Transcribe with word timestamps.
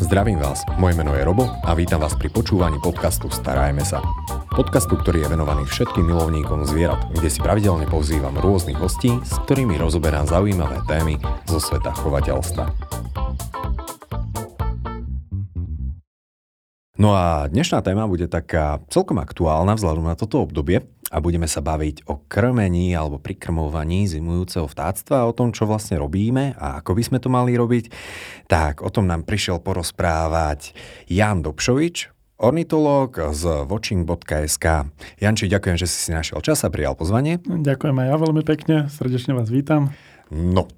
Zdravím 0.00 0.40
vás, 0.40 0.64
moje 0.80 0.96
meno 0.96 1.12
je 1.12 1.20
Robo 1.20 1.44
a 1.60 1.76
vítam 1.76 2.00
vás 2.00 2.16
pri 2.16 2.32
počúvaní 2.32 2.80
podcastu 2.80 3.28
Starajme 3.28 3.84
sa. 3.84 4.00
Podcastu, 4.48 4.96
ktorý 4.96 5.28
je 5.28 5.36
venovaný 5.36 5.68
všetkým 5.68 6.08
milovníkom 6.08 6.64
zvierat, 6.64 7.04
kde 7.12 7.28
si 7.28 7.36
pravidelne 7.36 7.84
pozývam 7.84 8.32
rôznych 8.32 8.80
hostí, 8.80 9.12
s 9.20 9.36
ktorými 9.44 9.76
rozoberám 9.76 10.24
zaujímavé 10.24 10.80
témy 10.88 11.20
zo 11.44 11.60
sveta 11.60 11.92
chovateľstva. 11.92 12.64
No 16.96 17.12
a 17.12 17.52
dnešná 17.52 17.84
téma 17.84 18.08
bude 18.08 18.24
taká 18.24 18.80
celkom 18.88 19.20
aktuálna 19.20 19.76
vzhľadom 19.76 20.08
na 20.08 20.16
toto 20.16 20.40
obdobie, 20.40 20.80
a 21.10 21.16
budeme 21.18 21.50
sa 21.50 21.58
baviť 21.58 22.06
o 22.06 22.22
krmení 22.30 22.94
alebo 22.94 23.18
prikrmovaní 23.18 24.06
zimujúceho 24.06 24.70
vtáctva 24.70 25.26
o 25.26 25.34
tom, 25.34 25.50
čo 25.50 25.66
vlastne 25.66 25.98
robíme 25.98 26.54
a 26.54 26.78
ako 26.78 26.94
by 26.94 27.02
sme 27.02 27.18
to 27.18 27.26
mali 27.26 27.58
robiť. 27.58 27.90
Tak 28.46 28.86
o 28.86 28.88
tom 28.94 29.10
nám 29.10 29.26
prišiel 29.26 29.58
porozprávať 29.58 30.70
Jan 31.10 31.42
Dobšovič, 31.42 32.14
ornitológ 32.38 33.18
z 33.34 33.66
watching.sk. 33.66 34.66
Janči, 35.18 35.50
ďakujem, 35.50 35.76
že 35.76 35.90
si 35.90 35.98
si 36.08 36.10
našiel 36.14 36.38
čas 36.46 36.62
a 36.62 36.70
prijal 36.70 36.94
pozvanie. 36.94 37.42
Ďakujem 37.42 37.96
aj 37.98 38.06
ja 38.06 38.16
veľmi 38.16 38.42
pekne, 38.46 38.76
srdečne 38.86 39.34
vás 39.34 39.50
vítam. 39.50 39.90
No, 40.30 40.70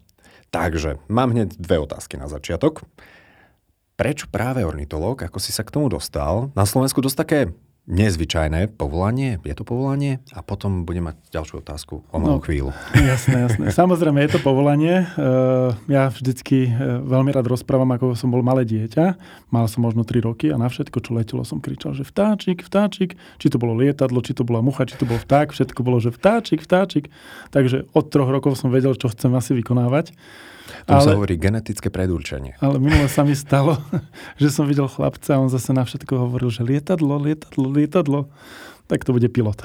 takže 0.48 0.96
mám 1.12 1.36
hneď 1.36 1.60
dve 1.60 1.84
otázky 1.84 2.16
na 2.16 2.32
začiatok. 2.32 2.88
Prečo 4.00 4.26
práve 4.32 4.64
ornitológ, 4.64 5.28
ako 5.28 5.36
si 5.36 5.52
sa 5.52 5.60
k 5.60 5.76
tomu 5.76 5.92
dostal? 5.92 6.48
Na 6.56 6.64
Slovensku 6.64 7.04
dosť 7.04 7.18
také 7.20 7.40
nezvyčajné 7.90 8.78
povolanie, 8.78 9.42
je 9.42 9.54
to 9.58 9.66
povolanie 9.66 10.22
a 10.30 10.38
potom 10.38 10.86
budem 10.86 11.10
mať 11.10 11.16
ďalšiu 11.34 11.66
otázku 11.66 12.06
o 12.06 12.16
malú 12.22 12.38
no, 12.38 12.44
chvíľu. 12.44 12.70
Jasné, 13.10 13.50
jasné. 13.50 13.64
Samozrejme 13.74 14.22
je 14.22 14.30
to 14.38 14.40
povolanie. 14.40 15.02
Eh, 15.02 15.70
ja 15.90 16.06
vždycky 16.06 16.70
eh, 16.70 17.02
veľmi 17.02 17.34
rád 17.34 17.50
rozprávam, 17.50 17.90
ako 17.90 18.14
som 18.14 18.30
bol 18.30 18.46
malé 18.46 18.62
dieťa. 18.62 19.18
Mal 19.50 19.66
som 19.66 19.82
možno 19.82 20.06
3 20.06 20.22
roky 20.22 20.54
a 20.54 20.56
na 20.62 20.70
všetko, 20.70 21.02
čo 21.02 21.10
letelo, 21.18 21.42
som 21.42 21.58
kričal, 21.58 21.98
že 21.98 22.06
vtáčik, 22.06 22.62
vtáčik. 22.62 23.18
Či 23.42 23.46
to 23.50 23.58
bolo 23.58 23.74
lietadlo, 23.74 24.22
či 24.22 24.30
to 24.30 24.46
bola 24.46 24.62
mucha, 24.62 24.86
či 24.86 24.94
to 24.94 25.02
bol 25.02 25.18
vták, 25.18 25.50
všetko 25.50 25.82
bolo, 25.82 25.98
že 25.98 26.14
vtáčik, 26.14 26.62
vtáčik. 26.62 27.10
Takže 27.50 27.90
od 27.90 28.06
troch 28.14 28.30
rokov 28.30 28.62
som 28.62 28.70
vedel, 28.70 28.94
čo 28.94 29.10
chcem 29.10 29.34
asi 29.34 29.58
vykonávať. 29.58 30.14
To 30.86 30.98
ale, 30.98 31.04
sa 31.04 31.14
hovorí 31.14 31.34
genetické 31.38 31.90
predurčenie. 31.90 32.58
Ale 32.58 32.78
minule 32.78 33.06
sa 33.10 33.26
mi 33.26 33.34
stalo, 33.34 33.78
že 34.40 34.48
som 34.50 34.66
videl 34.66 34.86
chlapca 34.86 35.36
a 35.36 35.40
on 35.42 35.50
zase 35.50 35.70
na 35.74 35.82
všetko 35.86 36.28
hovoril, 36.28 36.50
že 36.50 36.66
lietadlo, 36.66 37.18
lietadlo, 37.18 37.70
lietadlo. 37.72 38.28
Tak 38.86 39.04
to 39.08 39.16
bude 39.16 39.28
pilot. 39.32 39.64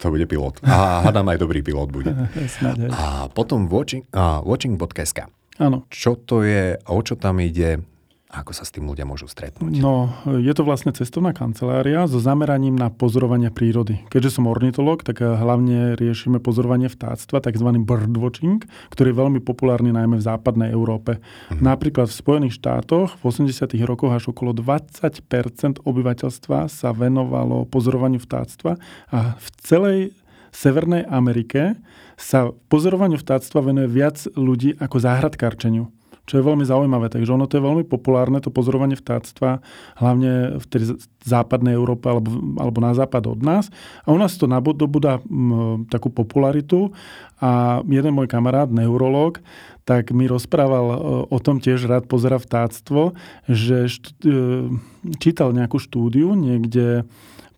To 0.00 0.10
bude 0.10 0.26
pilot. 0.26 0.58
A 0.64 1.04
hádam 1.04 1.28
aj 1.28 1.38
dobrý 1.38 1.60
pilot 1.60 1.92
bude. 1.92 2.10
a 2.96 3.28
potom 3.30 3.68
watching, 3.68 4.08
uh, 4.16 4.40
watching.sk. 4.42 5.28
Áno. 5.60 5.84
Čo 5.92 6.16
to 6.16 6.42
je, 6.42 6.80
o 6.88 6.98
čo 7.04 7.14
tam 7.20 7.38
ide, 7.38 7.84
ako 8.32 8.56
sa 8.56 8.64
s 8.64 8.72
tým 8.72 8.88
ľudia 8.88 9.04
môžu 9.04 9.28
stretnúť? 9.28 9.84
No, 9.84 10.08
je 10.24 10.48
to 10.56 10.64
vlastne 10.64 10.88
cestovná 10.96 11.36
kancelária 11.36 12.08
so 12.08 12.16
zameraním 12.16 12.72
na 12.72 12.88
pozorovanie 12.88 13.52
prírody. 13.52 14.00
Keďže 14.08 14.40
som 14.40 14.48
ornitolog, 14.48 15.04
tak 15.04 15.20
hlavne 15.20 16.00
riešime 16.00 16.40
pozorovanie 16.40 16.88
vtáctva, 16.88 17.44
tzv. 17.44 17.68
birdwatching, 17.84 18.64
ktorý 18.88 19.12
je 19.12 19.20
veľmi 19.20 19.40
populárny 19.44 19.92
najmä 19.92 20.16
v 20.16 20.24
západnej 20.24 20.72
Európe. 20.72 21.20
Mhm. 21.52 21.60
Napríklad 21.60 22.08
v 22.08 22.16
Spojených 22.16 22.56
štátoch 22.56 23.20
v 23.20 23.22
80. 23.28 23.76
rokoch 23.84 24.16
až 24.16 24.32
okolo 24.32 24.56
20% 24.56 25.84
obyvateľstva 25.84 26.72
sa 26.72 26.88
venovalo 26.96 27.68
pozorovaniu 27.68 28.16
vtáctva 28.16 28.80
a 29.12 29.36
v 29.36 29.46
celej 29.60 29.98
Severnej 30.52 31.08
Amerike 31.08 31.80
sa 32.20 32.52
pozorovaniu 32.68 33.16
vtáctva 33.16 33.64
venuje 33.64 33.88
viac 33.88 34.20
ľudí 34.36 34.76
ako 34.76 35.00
záhradkárčeniu 35.00 35.88
čo 36.26 36.38
je 36.38 36.46
veľmi 36.46 36.62
zaujímavé. 36.62 37.10
Takže 37.10 37.34
ono 37.34 37.50
to 37.50 37.58
je 37.58 37.66
veľmi 37.66 37.84
populárne, 37.86 38.38
to 38.38 38.54
pozorovanie 38.54 38.94
vtáctva, 38.94 39.58
hlavne 39.98 40.62
v 40.62 40.66
tej 40.70 40.82
západnej 41.26 41.74
Európe 41.74 42.06
alebo, 42.06 42.30
alebo 42.58 42.78
na 42.78 42.94
západ 42.94 43.26
od 43.26 43.40
nás. 43.42 43.68
A 44.06 44.14
u 44.14 44.18
nás 44.18 44.38
to 44.38 44.46
nabudá 44.46 45.18
takú 45.90 46.08
popularitu 46.14 46.94
a 47.42 47.82
jeden 47.86 48.14
môj 48.14 48.30
kamarát, 48.30 48.70
neurolog, 48.70 49.42
tak 49.82 50.14
mi 50.14 50.30
rozprával 50.30 50.86
e, 50.94 50.96
o 51.26 51.38
tom 51.42 51.58
tiež 51.58 51.90
rád 51.90 52.06
pozera 52.06 52.38
vtáctvo, 52.38 53.18
že 53.50 53.90
e, 53.90 54.30
čítal 55.18 55.50
nejakú 55.50 55.82
štúdiu 55.82 56.38
niekde 56.38 57.02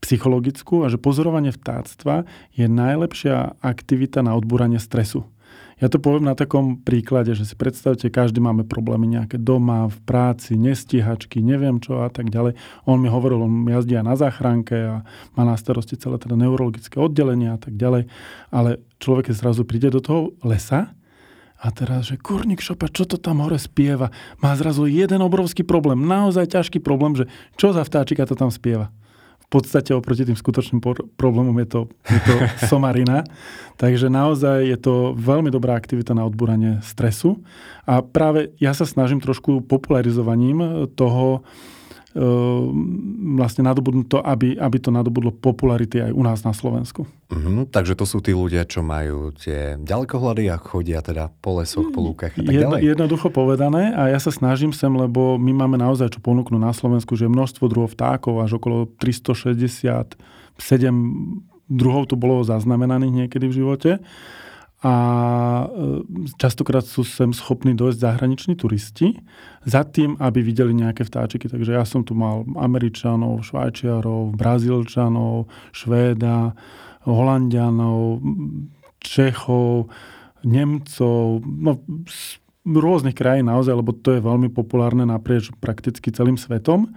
psychologickú 0.00 0.84
a 0.84 0.92
že 0.92 1.00
pozorovanie 1.00 1.52
vtáctva 1.52 2.28
je 2.56 2.68
najlepšia 2.68 3.60
aktivita 3.60 4.20
na 4.24 4.36
odbúranie 4.36 4.80
stresu. 4.80 5.28
Ja 5.84 5.92
to 5.92 6.00
poviem 6.00 6.24
na 6.24 6.32
takom 6.32 6.80
príklade, 6.80 7.36
že 7.36 7.44
si 7.44 7.52
predstavte, 7.52 8.08
každý 8.08 8.40
máme 8.40 8.64
problémy 8.64 9.04
nejaké 9.04 9.36
doma, 9.36 9.92
v 9.92 10.00
práci, 10.08 10.56
nestíhačky, 10.56 11.44
neviem 11.44 11.76
čo 11.76 12.00
a 12.00 12.08
tak 12.08 12.32
ďalej. 12.32 12.56
On 12.88 12.96
mi 12.96 13.12
hovoril, 13.12 13.44
on 13.44 13.68
jazdí 13.68 13.92
aj 13.92 14.08
na 14.08 14.16
záchranke 14.16 14.76
a 14.80 14.94
má 15.36 15.44
na 15.44 15.60
starosti 15.60 16.00
celé 16.00 16.16
teda 16.16 16.40
neurologické 16.40 16.96
oddelenie 16.96 17.52
a 17.52 17.60
tak 17.60 17.76
ďalej. 17.76 18.08
Ale 18.48 18.80
človek 18.96 19.28
zrazu 19.36 19.68
príde 19.68 19.92
do 19.92 20.00
toho 20.00 20.32
lesa 20.40 20.96
a 21.60 21.68
teraz, 21.68 22.08
že 22.08 22.16
kurník 22.16 22.64
šopa, 22.64 22.88
čo 22.88 23.04
to 23.04 23.20
tam 23.20 23.44
hore 23.44 23.60
spieva? 23.60 24.08
Má 24.40 24.56
zrazu 24.56 24.88
jeden 24.88 25.20
obrovský 25.20 25.68
problém, 25.68 26.00
naozaj 26.00 26.48
ťažký 26.48 26.80
problém, 26.80 27.12
že 27.12 27.28
čo 27.60 27.76
za 27.76 27.84
vtáčika 27.84 28.24
to 28.24 28.32
tam 28.32 28.48
spieva 28.48 28.88
v 29.44 29.48
podstate 29.52 29.92
oproti 29.94 30.24
tým 30.24 30.34
skutočným 30.34 30.80
problémom 31.14 31.54
je 31.62 31.68
to, 31.68 31.80
je 32.08 32.20
to 32.24 32.34
somarina. 32.70 33.22
Takže 33.76 34.08
naozaj 34.08 34.66
je 34.66 34.78
to 34.78 34.94
veľmi 35.18 35.50
dobrá 35.52 35.76
aktivita 35.76 36.14
na 36.16 36.26
odbúranie 36.26 36.80
stresu. 36.82 37.42
A 37.84 38.00
práve 38.00 38.54
ja 38.58 38.72
sa 38.72 38.88
snažím 38.88 39.20
trošku 39.20 39.62
popularizovaním 39.66 40.88
toho, 40.96 41.44
vlastne 43.34 43.66
nadobudnúť 43.66 44.06
to, 44.06 44.18
aby, 44.22 44.54
aby 44.54 44.78
to 44.78 44.94
nadobudlo 44.94 45.34
popularity 45.34 45.98
aj 45.98 46.14
u 46.14 46.22
nás 46.22 46.46
na 46.46 46.54
Slovensku. 46.54 47.10
Mm-hmm, 47.26 47.74
takže 47.74 47.98
to 47.98 48.06
sú 48.06 48.22
tí 48.22 48.30
ľudia, 48.30 48.62
čo 48.62 48.86
majú 48.86 49.34
tie 49.34 49.74
ďalekohľady 49.82 50.46
a 50.46 50.56
chodia 50.62 51.02
teda 51.02 51.34
po 51.42 51.58
lesoch, 51.58 51.90
po 51.90 51.98
lúkach 51.98 52.30
a 52.38 52.38
tak 52.38 52.54
Jedno, 52.54 52.78
ďalej. 52.78 52.94
Jednoducho 52.94 53.34
povedané 53.34 53.90
a 53.98 54.14
ja 54.14 54.22
sa 54.22 54.30
snažím 54.30 54.70
sem, 54.70 54.94
lebo 54.94 55.34
my 55.42 55.66
máme 55.66 55.74
naozaj 55.74 56.14
čo 56.14 56.20
ponúknuť 56.22 56.62
na 56.62 56.70
Slovensku, 56.70 57.18
že 57.18 57.26
je 57.26 57.34
množstvo 57.34 57.66
druhov 57.66 57.90
vtákov, 57.98 58.46
až 58.46 58.62
okolo 58.62 58.86
367 59.02 60.14
druhov 61.66 62.06
tu 62.06 62.14
bolo 62.14 62.46
zaznamenaných 62.46 63.26
niekedy 63.26 63.50
v 63.50 63.56
živote 63.58 63.90
a 64.84 64.94
e, 65.64 65.66
častokrát 66.36 66.84
sú 66.84 67.08
sem 67.08 67.32
schopní 67.32 67.72
dojsť 67.72 67.98
zahraniční 68.04 68.54
turisti 68.60 69.16
za 69.64 69.80
tým, 69.80 70.20
aby 70.20 70.44
videli 70.44 70.76
nejaké 70.76 71.08
vtáčiky. 71.08 71.48
Takže 71.48 71.72
ja 71.72 71.88
som 71.88 72.04
tu 72.04 72.12
mal 72.12 72.44
Američanov, 72.60 73.48
Švajčiarov, 73.48 74.36
Brazílčanov, 74.36 75.48
Švéda, 75.72 76.52
Holandianov, 77.08 78.20
Čechov, 79.00 79.88
Nemcov, 80.44 81.40
no, 81.40 81.80
rôznych 82.64 83.16
krajín 83.16 83.48
naozaj, 83.48 83.76
lebo 83.76 83.96
to 83.96 84.16
je 84.16 84.24
veľmi 84.24 84.52
populárne 84.52 85.08
naprieč 85.08 85.48
prakticky 85.60 86.12
celým 86.12 86.36
svetom. 86.36 86.92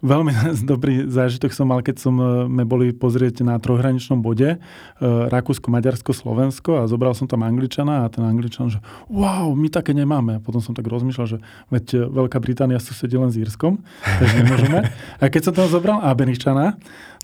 Veľmi 0.00 0.32
dobrý 0.72 1.04
zážitok 1.08 1.52
som 1.52 1.68
mal, 1.68 1.84
keď 1.84 1.96
som, 2.00 2.14
sme 2.48 2.64
boli 2.64 2.92
pozrieť 2.96 3.44
na 3.44 3.60
trojhraničnom 3.60 4.24
bode 4.24 4.56
e, 4.56 4.58
Rakúsko, 5.04 5.68
Maďarsko, 5.68 6.16
Slovensko 6.16 6.80
a 6.80 6.88
zobral 6.88 7.12
som 7.12 7.28
tam 7.28 7.44
Angličana 7.44 8.04
a 8.04 8.10
ten 8.12 8.24
Angličan, 8.24 8.72
že 8.72 8.80
wow, 9.12 9.52
my 9.52 9.68
také 9.68 9.92
nemáme. 9.92 10.40
A 10.40 10.42
potom 10.42 10.64
som 10.64 10.72
tak 10.72 10.88
rozmýšľal, 10.88 11.26
že 11.28 11.38
veď 11.68 11.84
e, 11.92 11.98
Veľká 12.08 12.40
Británia 12.40 12.80
susedí 12.80 13.20
len 13.20 13.28
s 13.28 13.36
Írskom, 13.36 13.80
takže 14.02 14.34
nemôžeme. 14.40 14.78
A 15.22 15.28
keď 15.28 15.52
som 15.52 15.54
tam 15.54 15.68
zobral 15.68 16.00
Američana, 16.00 16.80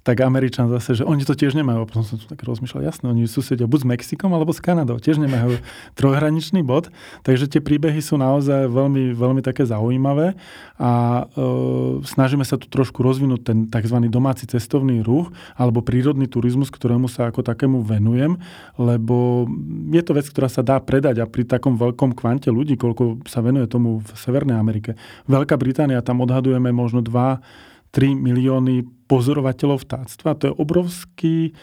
tak 0.06 0.22
Američan 0.22 0.71
zase, 0.71 1.03
že 1.03 1.03
oni 1.03 1.27
to 1.27 1.34
tiež 1.34 1.59
nemajú. 1.59 1.83
A 1.83 1.87
potom 1.91 2.06
som 2.06 2.15
tak 2.15 2.39
rozmýšľal, 2.47 2.87
jasné, 2.87 3.11
oni 3.11 3.27
susedia 3.27 3.67
buď 3.67 3.81
s 3.83 3.87
Mexikom 3.91 4.31
alebo 4.31 4.55
s 4.55 4.62
Kanadou. 4.62 5.03
Tiež 5.03 5.19
nemajú 5.19 5.59
trojhraničný 5.99 6.62
bod. 6.62 6.94
Takže 7.27 7.50
tie 7.50 7.59
príbehy 7.59 7.99
sú 7.99 8.15
naozaj 8.15 8.71
veľmi, 8.71 9.11
veľmi 9.19 9.43
také 9.43 9.67
zaujímavé 9.67 10.39
a 10.78 11.26
e, 11.26 11.43
snažíme 12.06 12.47
sa 12.47 12.55
tu 12.55 12.70
trošku 12.70 13.03
rozvinúť 13.03 13.41
ten 13.43 13.58
tzv. 13.67 13.99
domáci 14.06 14.47
cestovný 14.47 15.03
ruch 15.03 15.35
alebo 15.58 15.82
prírodný 15.82 16.31
turizmus, 16.31 16.70
ktorému 16.70 17.11
sa 17.11 17.26
ako 17.26 17.43
takému 17.43 17.82
venujem, 17.82 18.38
lebo 18.79 19.50
je 19.91 20.02
to 20.06 20.14
vec, 20.14 20.31
ktorá 20.31 20.47
sa 20.47 20.62
dá 20.62 20.79
predať 20.79 21.19
a 21.19 21.26
pri 21.26 21.43
takom 21.43 21.75
veľkom 21.75 22.14
kvante 22.14 22.47
ľudí, 22.55 22.79
koľko 22.79 23.26
sa 23.26 23.43
venuje 23.43 23.67
tomu 23.67 23.99
v 24.06 24.11
Severnej 24.14 24.55
Amerike. 24.55 24.94
Veľká 25.26 25.59
Británia, 25.59 25.99
tam 25.99 26.23
odhadujeme 26.23 26.70
možno 26.70 27.02
2 27.02 27.75
3 27.94 28.17
milióny 28.17 28.87
pozorovateľov 29.06 29.87
vtáctva. 29.87 30.38
To 30.38 30.44
je 30.50 30.55
obrovský, 30.59 31.55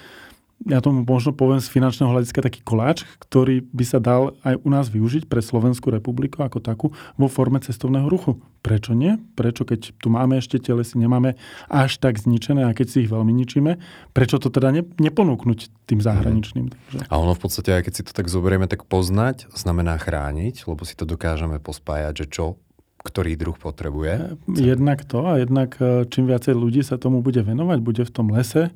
ja 0.64 0.80
tomu 0.80 1.04
možno 1.04 1.36
poviem 1.36 1.60
z 1.60 1.68
finančného 1.68 2.08
hľadiska 2.08 2.40
taký 2.40 2.64
koláč, 2.64 3.04
ktorý 3.20 3.68
by 3.76 3.84
sa 3.84 4.00
dal 4.00 4.40
aj 4.48 4.64
u 4.64 4.70
nás 4.72 4.88
využiť 4.88 5.28
pre 5.28 5.44
Slovenskú 5.44 5.92
republiku 5.92 6.40
ako 6.40 6.64
takú 6.64 6.88
vo 7.20 7.28
forme 7.28 7.60
cestovného 7.60 8.08
ruchu. 8.08 8.40
Prečo 8.64 8.96
nie? 8.96 9.20
Prečo 9.36 9.68
keď 9.68 9.92
tu 10.00 10.08
máme 10.08 10.40
ešte 10.40 10.64
tie 10.64 10.72
lesy, 10.72 10.96
nemáme 10.96 11.36
až 11.68 12.00
tak 12.00 12.16
zničené 12.16 12.64
a 12.64 12.72
keď 12.72 12.88
si 12.88 12.98
ich 13.04 13.12
veľmi 13.12 13.36
ničíme, 13.36 13.76
prečo 14.16 14.40
to 14.40 14.48
teda 14.48 14.72
ne, 14.72 14.88
neponúknuť 15.04 15.84
tým 15.84 16.00
zahraničným? 16.00 16.72
Takže... 16.72 16.98
A 17.12 17.14
ono 17.20 17.36
v 17.36 17.44
podstate, 17.44 17.76
aj 17.76 17.84
keď 17.84 17.94
si 18.00 18.04
to 18.08 18.16
tak 18.16 18.32
zoberieme, 18.32 18.72
tak 18.72 18.88
poznať 18.88 19.52
znamená 19.52 20.00
chrániť, 20.00 20.64
lebo 20.64 20.88
si 20.88 20.96
to 20.96 21.04
dokážeme 21.04 21.60
pospájať, 21.60 22.24
že 22.24 22.28
čo 22.32 22.46
ktorý 23.04 23.36
druh 23.36 23.58
potrebuje? 23.60 24.40
Jednak 24.48 25.04
to 25.04 25.28
a 25.28 25.44
jednak 25.44 25.76
e, 25.78 26.08
čím 26.08 26.32
viacej 26.32 26.56
ľudí 26.56 26.82
sa 26.82 26.96
tomu 26.96 27.20
bude 27.20 27.44
venovať, 27.44 27.78
bude 27.84 28.04
v 28.08 28.14
tom 28.16 28.32
lese, 28.32 28.72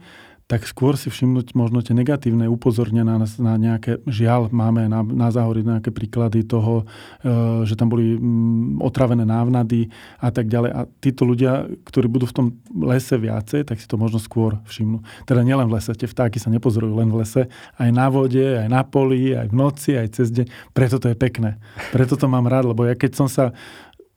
tak 0.48 0.64
skôr 0.64 0.96
si 0.96 1.12
všimnúť 1.12 1.52
možno 1.60 1.84
tie 1.84 1.92
negatívne 1.92 2.48
upozornenia 2.48 3.20
na, 3.20 3.28
na 3.44 3.54
nejaké, 3.60 4.00
žiaľ, 4.08 4.48
máme 4.48 4.88
na, 4.88 5.04
na 5.04 5.28
záhori 5.28 5.60
nejaké 5.60 5.92
príklady 5.92 6.48
toho, 6.48 6.88
e, 7.20 7.64
že 7.68 7.76
tam 7.76 7.92
boli 7.92 8.16
mm, 8.16 8.80
otravené 8.80 9.28
návnady 9.28 9.92
a 10.24 10.32
tak 10.32 10.48
ďalej. 10.48 10.72
A 10.72 10.88
títo 11.04 11.28
ľudia, 11.28 11.68
ktorí 11.84 12.08
budú 12.08 12.32
v 12.32 12.36
tom 12.36 12.46
lese 12.80 13.20
viacej, 13.20 13.68
tak 13.68 13.84
si 13.84 13.92
to 13.92 14.00
možno 14.00 14.24
skôr 14.24 14.56
všimnú. 14.72 15.04
Teda 15.28 15.44
nielen 15.44 15.68
v 15.68 15.84
lese, 15.84 15.92
tie 15.92 16.08
vtáky 16.08 16.40
sa 16.40 16.48
nepozorujú 16.48 16.96
len 16.96 17.12
v 17.12 17.28
lese, 17.28 17.52
aj 17.76 17.90
na 17.92 18.08
vode, 18.08 18.40
aj 18.40 18.72
na 18.72 18.88
poli, 18.88 19.36
aj 19.36 19.52
v 19.52 19.56
noci, 19.56 20.00
aj 20.00 20.16
cez 20.16 20.32
deň. 20.32 20.48
Preto 20.72 20.96
to 20.96 21.12
je 21.12 21.18
pekné. 21.20 21.60
Preto 21.92 22.16
to 22.16 22.32
mám 22.32 22.48
rád, 22.48 22.72
lebo 22.72 22.88
ja 22.88 22.96
keď 22.96 23.20
som 23.20 23.28
sa 23.28 23.52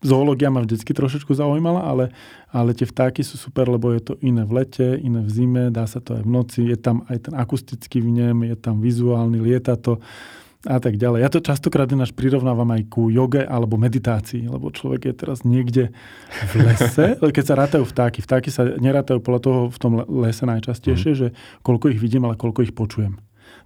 zoológia 0.00 0.48
ma 0.48 0.64
vždycky 0.64 0.96
trošičku 0.96 1.32
zaujímala, 1.36 1.84
ale, 1.84 2.04
ale 2.48 2.72
tie 2.72 2.88
vtáky 2.88 3.20
sú 3.20 3.36
super, 3.36 3.68
lebo 3.68 3.92
je 3.92 4.00
to 4.00 4.14
iné 4.24 4.48
v 4.48 4.64
lete, 4.64 4.96
iné 4.96 5.20
v 5.20 5.30
zime, 5.30 5.64
dá 5.68 5.84
sa 5.84 6.00
to 6.00 6.16
aj 6.16 6.24
v 6.24 6.30
noci, 6.30 6.60
je 6.72 6.78
tam 6.80 7.04
aj 7.06 7.30
ten 7.30 7.34
akustický 7.36 8.00
vnem, 8.00 8.48
je 8.48 8.56
tam 8.56 8.80
vizuálny, 8.80 9.38
lieta 9.38 9.76
to 9.76 10.00
a 10.68 10.76
tak 10.76 11.00
ďalej. 11.00 11.24
Ja 11.24 11.32
to 11.32 11.40
častokrát 11.40 11.88
ináč 11.88 12.12
prirovnávam 12.12 12.68
aj 12.76 12.92
ku 12.92 13.08
joge 13.08 13.40
alebo 13.40 13.80
meditácii, 13.80 14.44
lebo 14.44 14.68
človek 14.68 15.08
je 15.08 15.14
teraz 15.16 15.40
niekde 15.40 15.88
v 16.52 16.54
lese, 16.60 17.16
keď 17.36 17.44
sa 17.44 17.54
rátajú 17.56 17.84
vtáky. 17.88 18.20
Vtáky 18.20 18.52
sa 18.52 18.68
nerátajú 18.76 19.24
podľa 19.24 19.40
toho 19.40 19.60
v 19.72 19.78
tom 19.80 19.92
lese 20.20 20.44
najčastejšie, 20.44 21.10
mm. 21.16 21.16
že 21.16 21.26
koľko 21.64 21.96
ich 21.96 22.00
vidím, 22.00 22.28
ale 22.28 22.36
koľko 22.36 22.68
ich 22.68 22.76
počujem. 22.76 23.16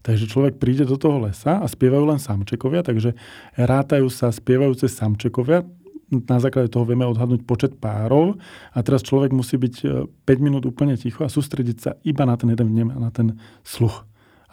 Takže 0.07 0.31
človek 0.31 0.63
príde 0.63 0.87
do 0.87 0.95
toho 0.95 1.19
lesa 1.27 1.59
a 1.59 1.67
spievajú 1.67 2.05
len 2.15 2.21
samčekovia, 2.21 2.87
takže 2.87 3.17
rátajú 3.59 4.07
sa 4.13 4.31
spievajúce 4.31 4.87
samčekovia, 4.87 5.67
na 6.11 6.39
základe 6.41 6.69
toho 6.69 6.85
vieme 6.85 7.09
odhadnúť 7.09 7.43
počet 7.49 7.73
párov 7.81 8.37
a 8.73 8.79
teraz 8.85 9.01
človek 9.01 9.33
musí 9.33 9.57
byť 9.57 9.75
5 10.23 10.29
e, 10.29 10.43
minút 10.43 10.69
úplne 10.69 10.95
ticho 11.01 11.25
a 11.25 11.33
sústrediť 11.33 11.77
sa 11.81 11.91
iba 12.05 12.29
na 12.29 12.37
ten 12.37 12.53
jeden 12.53 12.69
vnem 12.71 12.91
a 12.93 12.99
na 13.01 13.11
ten 13.11 13.41
sluch. 13.65 14.05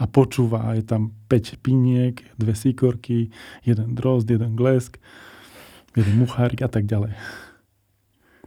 A 0.02 0.10
počúva, 0.10 0.74
je 0.74 0.82
tam 0.82 1.14
5 1.30 1.62
piniek, 1.62 2.18
dve 2.40 2.56
síkorky, 2.58 3.30
jeden 3.62 3.94
drozd, 3.94 4.32
jeden 4.32 4.58
glesk, 4.58 4.98
jeden 5.94 6.16
muchárik 6.18 6.64
a 6.66 6.70
tak 6.72 6.88
ďalej. 6.88 7.14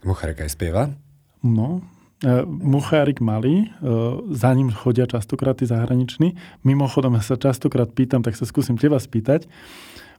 Muchárik 0.05 0.43
aj 0.45 0.51
spieva? 0.53 0.83
No, 1.45 1.85
e, 2.25 2.43
Muchárik 2.49 3.21
malý, 3.21 3.69
e, 3.69 3.95
za 4.33 4.51
ním 4.56 4.73
chodia 4.73 5.06
častokrát 5.06 5.61
tí 5.61 5.69
zahraniční. 5.69 6.35
Mimochodom, 6.65 7.21
ja 7.21 7.23
sa 7.23 7.37
častokrát 7.37 7.93
pýtam, 7.93 8.25
tak 8.25 8.35
sa 8.35 8.49
skúsim 8.49 8.81
teba 8.81 8.97
spýtať. 8.97 9.47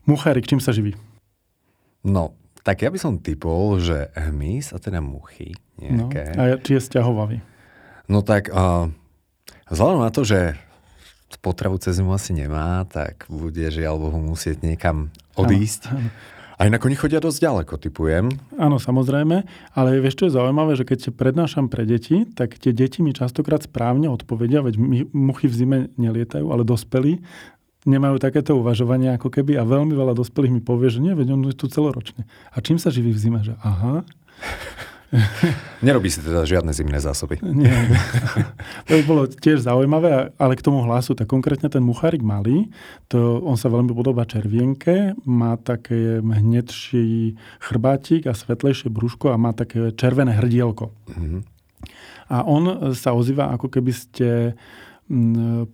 Muchárik, 0.06 0.46
čím 0.46 0.62
sa 0.62 0.70
živí? 0.70 0.94
No, 2.06 2.38
tak 2.66 2.82
ja 2.82 2.90
by 2.90 2.98
som 2.98 3.22
typol, 3.22 3.78
že 3.78 4.10
hmyz 4.18 4.74
a 4.74 4.82
teda 4.82 4.98
muchy 4.98 5.54
nejaké. 5.78 6.34
No, 6.34 6.42
a 6.42 6.58
či 6.58 6.74
je 6.74 6.82
sťahovavý? 6.82 7.38
No 8.10 8.26
tak 8.26 8.50
uh, 8.50 8.90
vzhľadom 9.70 10.02
na 10.02 10.10
to, 10.10 10.26
že 10.26 10.58
potravu 11.46 11.78
cez 11.78 12.02
zimu 12.02 12.10
asi 12.10 12.34
nemá, 12.34 12.82
tak 12.90 13.30
bude 13.30 13.70
žiaľ 13.70 14.02
Bohu 14.02 14.18
musieť 14.18 14.66
niekam 14.66 15.14
odísť. 15.38 15.94
Áno, 15.94 16.10
Aj 16.56 16.66
inak 16.66 16.82
oni 16.82 16.96
chodia 16.98 17.20
dosť 17.20 17.38
ďaleko, 17.38 17.74
typujem. 17.78 18.32
Áno, 18.56 18.80
samozrejme, 18.80 19.44
ale 19.76 19.88
vieš, 20.00 20.18
čo 20.18 20.26
je 20.26 20.36
zaujímavé, 20.40 20.72
že 20.74 20.88
keď 20.88 21.12
prednášam 21.12 21.68
pre 21.68 21.84
deti, 21.84 22.24
tak 22.32 22.56
tie 22.56 22.72
deti 22.72 23.04
mi 23.04 23.12
častokrát 23.12 23.62
správne 23.62 24.08
odpovedia, 24.10 24.64
veď 24.64 24.80
muchy 25.12 25.46
v 25.46 25.54
zime 25.54 25.78
nelietajú, 26.00 26.48
ale 26.48 26.64
dospelí 26.64 27.22
nemajú 27.86 28.18
takéto 28.18 28.58
uvažovanie 28.58 29.14
ako 29.14 29.30
keby 29.30 29.56
a 29.56 29.64
veľmi 29.64 29.94
veľa 29.94 30.18
dospelých 30.18 30.52
mi 30.58 30.62
povie, 30.62 30.90
že 30.90 30.98
nie, 30.98 31.14
veď 31.14 31.38
on 31.38 31.46
je 31.46 31.54
tu 31.54 31.70
celoročne. 31.70 32.26
A 32.52 32.58
čím 32.58 32.76
sa 32.76 32.90
živí 32.90 33.14
v 33.14 33.22
zime? 33.22 33.40
Že 33.46 33.54
aha. 33.62 34.02
Nerobí 35.86 36.10
si 36.10 36.18
teda 36.18 36.42
žiadne 36.42 36.74
zimné 36.74 36.98
zásoby. 36.98 37.38
Nie. 37.62 37.72
To 38.90 38.92
by 38.98 39.02
bolo 39.06 39.22
tiež 39.30 39.62
zaujímavé, 39.62 40.34
ale 40.34 40.58
k 40.58 40.64
tomu 40.66 40.82
hlasu, 40.82 41.14
tak 41.14 41.30
konkrétne 41.30 41.70
ten 41.70 41.82
muchárik 41.82 42.26
malý, 42.26 42.68
to 43.06 43.38
on 43.42 43.54
sa 43.54 43.70
veľmi 43.70 43.94
podobá 43.94 44.26
červienke, 44.26 45.14
má 45.22 45.54
také 45.56 46.18
hnedší 46.20 47.38
chrbátik 47.62 48.26
a 48.26 48.34
svetlejšie 48.34 48.90
brúško 48.90 49.30
a 49.30 49.40
má 49.40 49.54
také 49.54 49.94
červené 49.94 50.34
hrdielko. 50.34 50.90
Mm-hmm. 51.06 51.40
A 52.26 52.42
on 52.42 52.90
sa 52.98 53.14
ozýva, 53.14 53.54
ako 53.54 53.70
keby 53.70 53.92
ste 53.94 54.58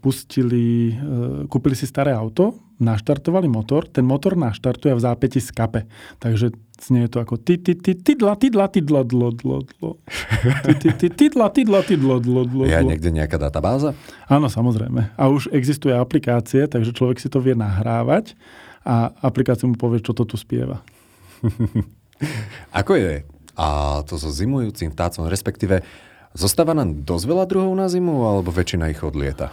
pustili, 0.05 0.93
e, 0.93 1.49
kúpili 1.49 1.73
si 1.73 1.89
staré 1.89 2.13
auto, 2.13 2.61
naštartovali 2.77 3.49
motor, 3.49 3.89
ten 3.89 4.05
motor 4.05 4.37
naštartuje 4.37 4.93
v 4.93 5.01
zápäti 5.01 5.41
skape. 5.41 5.89
Takže 6.21 6.53
znie 6.83 7.09
to 7.09 7.23
ako 7.23 7.39
ty, 7.41 7.57
ty, 7.57 7.79
ty, 7.79 7.97
tydla, 7.97 8.37
tydla, 8.37 8.69
tydla, 8.69 9.01
dlo, 9.07 9.31
dlo, 9.33 9.65
dlo. 9.65 9.91
Ty, 10.67 10.75
ty, 10.75 10.91
ty, 10.99 11.07
tydla, 11.07 11.55
tydla, 11.55 11.81
tydlo, 11.87 12.19
dlo, 12.19 12.43
dlo, 12.43 12.63
Je 12.67 12.83
niekde 12.83 13.15
nejaká 13.15 13.39
databáza? 13.39 13.95
Áno, 14.27 14.51
samozrejme. 14.51 15.15
A 15.15 15.31
už 15.31 15.55
existuje 15.55 15.95
aplikácie, 15.95 16.67
takže 16.67 16.91
človek 16.91 17.23
si 17.23 17.31
to 17.31 17.39
vie 17.39 17.55
nahrávať 17.55 18.35
a 18.83 19.15
aplikácia 19.23 19.71
mu 19.71 19.79
povie, 19.79 20.03
čo 20.03 20.11
to 20.11 20.27
tu 20.27 20.35
spieva. 20.35 20.83
Ako 22.83 22.99
je 22.99 23.23
a 23.53 24.01
to 24.09 24.17
so 24.17 24.33
zimujúcim 24.33 24.89
vtácom, 24.93 25.29
respektíve 25.29 25.85
Zostáva 26.33 26.73
nám 26.73 27.05
dosť 27.05 27.25
veľa 27.29 27.45
druhov 27.45 27.73
na 27.77 27.93
zimu, 27.93 28.25
alebo 28.25 28.49
väčšina 28.49 28.89
ich 28.89 29.05
odlieta? 29.05 29.53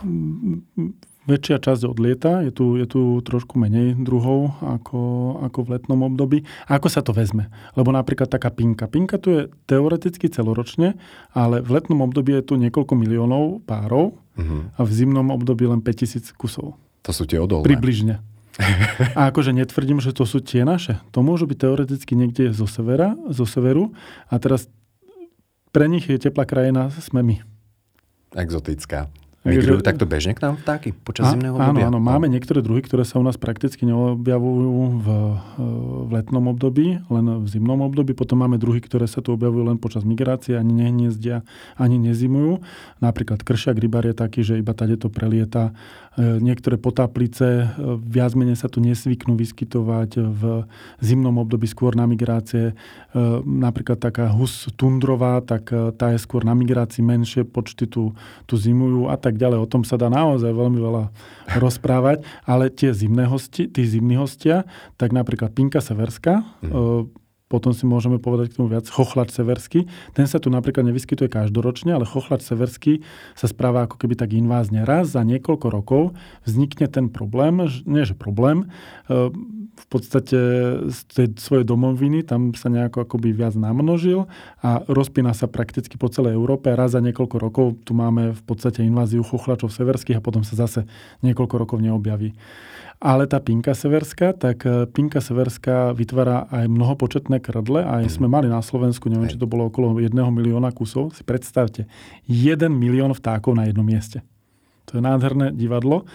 Väčšia 1.29 1.61
časť 1.61 1.85
odlieta, 1.85 2.41
je 2.41 2.51
tu, 2.55 2.79
je 2.79 2.87
tu 2.89 3.21
trošku 3.21 3.59
menej 3.59 3.93
druhov 3.99 4.55
ako, 4.63 4.99
ako 5.45 5.59
v 5.61 5.69
letnom 5.77 6.01
období. 6.07 6.47
A 6.65 6.79
ako 6.79 6.87
sa 6.89 7.05
to 7.05 7.13
vezme? 7.13 7.51
Lebo 7.77 7.93
napríklad 7.93 8.31
taká 8.31 8.49
pinka. 8.49 8.89
Pinka 8.89 9.21
tu 9.21 9.29
je 9.29 9.41
teoreticky 9.69 10.31
celoročne, 10.31 10.97
ale 11.35 11.61
v 11.61 11.69
letnom 11.77 12.01
období 12.01 12.33
je 12.39 12.43
tu 12.49 12.53
niekoľko 12.57 12.97
miliónov 12.97 13.61
párov 13.67 14.17
uh-huh. 14.39 14.73
a 14.73 14.81
v 14.81 14.91
zimnom 14.95 15.29
období 15.29 15.69
len 15.69 15.85
5000 15.85 16.33
kusov. 16.33 16.79
To 17.05 17.11
sú 17.13 17.29
tie 17.29 17.37
odolné. 17.37 17.67
Približne. 17.67 18.25
A 19.15 19.31
akože 19.31 19.55
netvrdím, 19.55 20.03
že 20.03 20.11
to 20.11 20.27
sú 20.27 20.43
tie 20.43 20.67
naše. 20.67 20.99
To 21.15 21.23
môžu 21.23 21.47
byť 21.47 21.57
teoreticky 21.63 22.13
niekde 22.17 22.51
zo 22.51 22.67
severa, 22.67 23.15
zo 23.31 23.47
severu. 23.47 23.95
A 24.27 24.35
teraz 24.35 24.67
pre 25.69 25.86
nich 25.86 26.10
je 26.10 26.18
teplá 26.18 26.45
krajina, 26.45 26.89
sme 26.89 27.21
my. 27.21 27.36
Exotická. 28.38 29.10
Migrujú 29.39 29.80
takto 29.80 30.03
bežne 30.03 30.36
k 30.36 30.44
nám 30.44 30.59
vtáky 30.59 30.91
počas 30.91 31.31
a, 31.31 31.31
zimného 31.31 31.56
obdobia? 31.56 31.88
Áno, 31.88 31.95
áno, 31.95 32.00
máme 32.03 32.27
niektoré 32.27 32.59
druhy, 32.59 32.83
ktoré 32.83 33.07
sa 33.07 33.19
u 33.19 33.24
nás 33.24 33.39
prakticky 33.39 33.88
neobjavujú 33.88 35.00
v, 35.00 35.07
v 36.03 36.09
letnom 36.12 36.51
období, 36.51 37.00
len 37.07 37.25
v 37.39 37.47
zimnom 37.47 37.80
období. 37.88 38.12
Potom 38.12 38.44
máme 38.44 38.59
druhy, 38.59 38.83
ktoré 38.83 39.07
sa 39.07 39.24
tu 39.24 39.31
objavujú 39.31 39.63
len 39.71 39.80
počas 39.80 40.03
migrácie, 40.03 40.59
ani 40.59 40.83
nehniezdia, 40.83 41.47
ani 41.80 41.95
nezimujú. 42.02 42.59
Napríklad 42.99 43.40
kršiak 43.45 43.80
rybar 43.80 44.11
je 44.11 44.16
taký, 44.18 44.44
že 44.44 44.59
iba 44.59 44.75
tady 44.75 44.99
to 44.99 45.07
prelieta. 45.07 45.71
E, 46.18 46.42
niektoré 46.42 46.81
potáplice 46.81 47.45
e, 47.45 47.66
viac 48.02 48.33
menej 48.33 48.57
sa 48.57 48.66
tu 48.66 48.81
nesvyknú 48.81 49.37
vyskytovať 49.37 50.18
v 50.18 50.42
zimnom 50.99 51.37
období 51.37 51.69
skôr 51.69 51.94
na 51.94 52.09
migrácie. 52.09 52.73
E, 52.73 53.23
napríklad 53.45 54.02
taká 54.02 54.33
hus 54.33 54.68
tundrová, 54.73 55.40
tak 55.45 55.69
tá 55.69 56.11
je 56.11 56.19
skôr 56.19 56.42
na 56.42 56.57
migrácii 56.57 57.06
menšie 57.06 57.45
počty 57.45 57.85
tu, 57.85 58.18
tu 58.49 58.56
zimujú 58.57 59.06
a 59.07 59.16
tak 59.21 59.29
tak 59.30 59.38
ďalej. 59.38 59.62
O 59.62 59.69
tom 59.69 59.86
sa 59.86 59.95
dá 59.95 60.09
naozaj 60.09 60.50
veľmi 60.50 60.81
veľa 60.81 61.04
rozprávať, 61.64 62.26
ale 62.50 62.74
tie 62.74 62.90
zimné 62.90 63.30
hosti, 63.30 63.69
tí 63.69 63.86
zimní 63.86 64.18
hostia, 64.18 64.66
tak 64.98 65.14
napríklad 65.14 65.54
Pinka 65.54 65.80
Severská, 65.80 66.42
mm 66.66 67.29
potom 67.49 67.73
si 67.73 67.89
môžeme 67.89 68.21
povedať 68.21 68.53
k 68.53 68.61
tomu 68.61 68.69
viac, 68.69 68.85
chochlač 68.85 69.33
severský. 69.33 69.89
Ten 70.13 70.29
sa 70.29 70.37
tu 70.37 70.53
napríklad 70.53 70.85
nevyskytuje 70.85 71.33
každoročne, 71.33 71.97
ale 71.97 72.06
chochlač 72.06 72.45
severský 72.45 73.01
sa 73.33 73.49
správa 73.49 73.89
ako 73.89 73.97
keby 73.97 74.13
tak 74.13 74.37
invázne. 74.37 74.85
Raz 74.85 75.18
za 75.18 75.25
niekoľko 75.25 75.68
rokov 75.73 76.03
vznikne 76.45 76.85
ten 76.85 77.09
problém, 77.09 77.57
nie 77.89 78.06
že 78.06 78.13
problém, 78.13 78.69
e, 79.09 79.33
v 79.79 79.85
podstate 79.87 80.39
z 80.91 80.99
tej 81.09 81.27
svojej 81.39 81.65
domoviny 81.65 82.27
tam 82.27 82.51
sa 82.51 82.68
nejako 82.68 83.07
akoby 83.07 83.31
viac 83.31 83.56
namnožil 83.56 84.27
a 84.59 84.83
rozpína 84.85 85.31
sa 85.31 85.47
prakticky 85.47 85.95
po 85.95 86.11
celej 86.11 86.35
Európe. 86.35 86.69
Raz 86.75 86.94
za 86.94 87.01
niekoľko 87.01 87.35
rokov 87.39 87.65
tu 87.87 87.95
máme 87.95 88.35
v 88.35 88.44
podstate 88.44 88.83
inváziu 88.83 89.23
chochlačov 89.23 89.71
severských 89.71 90.19
a 90.19 90.25
potom 90.25 90.44
sa 90.44 90.59
zase 90.59 90.83
niekoľko 91.23 91.56
rokov 91.56 91.77
neobjaví. 91.79 92.35
Ale 92.99 93.31
tá 93.31 93.39
pinka 93.39 93.71
severská, 93.71 94.35
tak 94.35 94.68
e, 94.68 94.83
pinka 94.83 95.23
severská 95.23 95.95
vytvára 95.95 96.51
aj 96.51 96.68
mnohopočetné 96.68 97.38
krdle. 97.39 97.81
Aj 97.83 98.03
mm. 98.03 98.11
sme 98.11 98.27
mali 98.27 98.51
na 98.51 98.59
Slovensku, 98.61 99.07
neviem, 99.07 99.31
či 99.31 99.39
to 99.39 99.49
bolo 99.49 99.67
okolo 99.67 99.97
1 99.97 100.11
milióna 100.13 100.71
kusov. 100.71 101.15
Si 101.15 101.23
predstavte, 101.23 101.87
1 102.27 102.69
milión 102.69 103.11
vtákov 103.15 103.55
na 103.55 103.67
jednom 103.67 103.83
mieste. 103.83 104.21
To 104.89 104.97
je 104.97 105.01
nádherné 105.05 105.53
divadlo. 105.53 106.09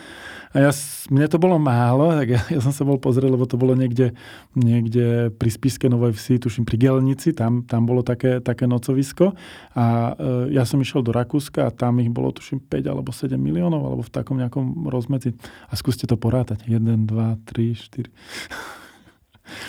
A 0.54 0.70
ja, 0.70 0.70
mne 1.10 1.26
to 1.26 1.42
bolo 1.42 1.58
málo, 1.58 2.14
tak 2.14 2.30
ja, 2.30 2.40
ja 2.46 2.60
som 2.62 2.70
sa 2.70 2.86
bol 2.86 2.94
pozrieť, 2.98 3.26
lebo 3.26 3.42
to 3.42 3.58
bolo 3.58 3.74
niekde, 3.74 4.14
niekde 4.54 5.34
pri 5.34 5.50
Spiske 5.50 5.90
Novej 5.90 6.14
Vsi, 6.14 6.38
tuším 6.38 6.62
pri 6.62 6.78
Gelnici, 6.78 7.34
tam, 7.34 7.66
tam 7.66 7.90
bolo 7.90 8.06
také, 8.06 8.38
také 8.38 8.70
nocovisko. 8.70 9.34
A 9.74 10.14
e, 10.14 10.54
ja 10.54 10.62
som 10.62 10.78
išiel 10.78 11.02
do 11.02 11.10
Rakúska 11.10 11.66
a 11.66 11.74
tam 11.74 11.98
ich 11.98 12.10
bolo 12.10 12.30
tuším 12.30 12.62
5 12.70 12.86
alebo 12.86 13.10
7 13.10 13.34
miliónov, 13.34 13.82
alebo 13.82 14.02
v 14.06 14.14
takom 14.14 14.38
nejakom 14.38 14.86
rozmedzi. 14.86 15.34
A 15.70 15.74
skúste 15.74 16.06
to 16.06 16.14
porátať. 16.14 16.62
1, 16.70 16.82
2, 16.86 17.50
3, 17.50 17.74
4. 17.74 18.83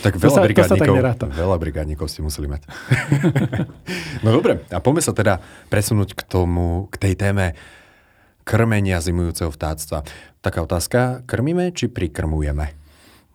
Tak 0.06 0.22
veľa 0.22 0.46
brigádnikov, 0.46 0.96
veľa 1.34 1.58
brigádnikov 1.58 2.06
ste 2.14 2.22
museli 2.22 2.46
mať. 2.46 2.62
no 4.24 4.30
dobre, 4.30 4.62
a 4.70 4.78
poďme 4.78 5.02
sa 5.02 5.18
teda 5.18 5.42
presunúť 5.74 6.14
k 6.14 6.22
tomu, 6.22 6.86
k 6.94 6.96
tej 7.02 7.14
téme 7.18 7.58
krmenia 8.46 9.02
zimujúceho 9.02 9.50
vtáctva. 9.50 10.06
Taká 10.46 10.62
otázka, 10.62 11.26
krmíme 11.26 11.74
či 11.74 11.90
prikrmujeme? 11.90 12.86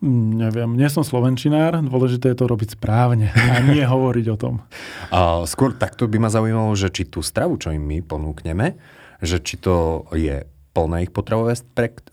Mm, 0.01 0.47
neviem, 0.47 0.71
nie 0.73 0.89
som 0.89 1.05
slovenčinár, 1.05 1.77
dôležité 1.85 2.33
je 2.33 2.39
to 2.41 2.49
robiť 2.49 2.79
správne 2.79 3.29
a 3.35 3.61
nie 3.61 3.85
hovoriť 3.93 4.25
o 4.33 4.37
tom. 4.39 4.65
A 5.13 5.45
skôr 5.45 5.77
takto 5.77 6.09
by 6.09 6.17
ma 6.17 6.33
zaujímalo, 6.33 6.73
že 6.73 6.89
či 6.89 7.05
tú 7.05 7.21
stravu, 7.21 7.61
čo 7.61 7.69
im 7.69 7.85
my 7.85 8.01
ponúkneme, 8.01 8.79
že 9.21 9.37
či 9.37 9.61
to 9.61 10.07
je 10.17 10.41
plné 10.71 11.07
ich 11.07 11.11
potravové 11.11 11.51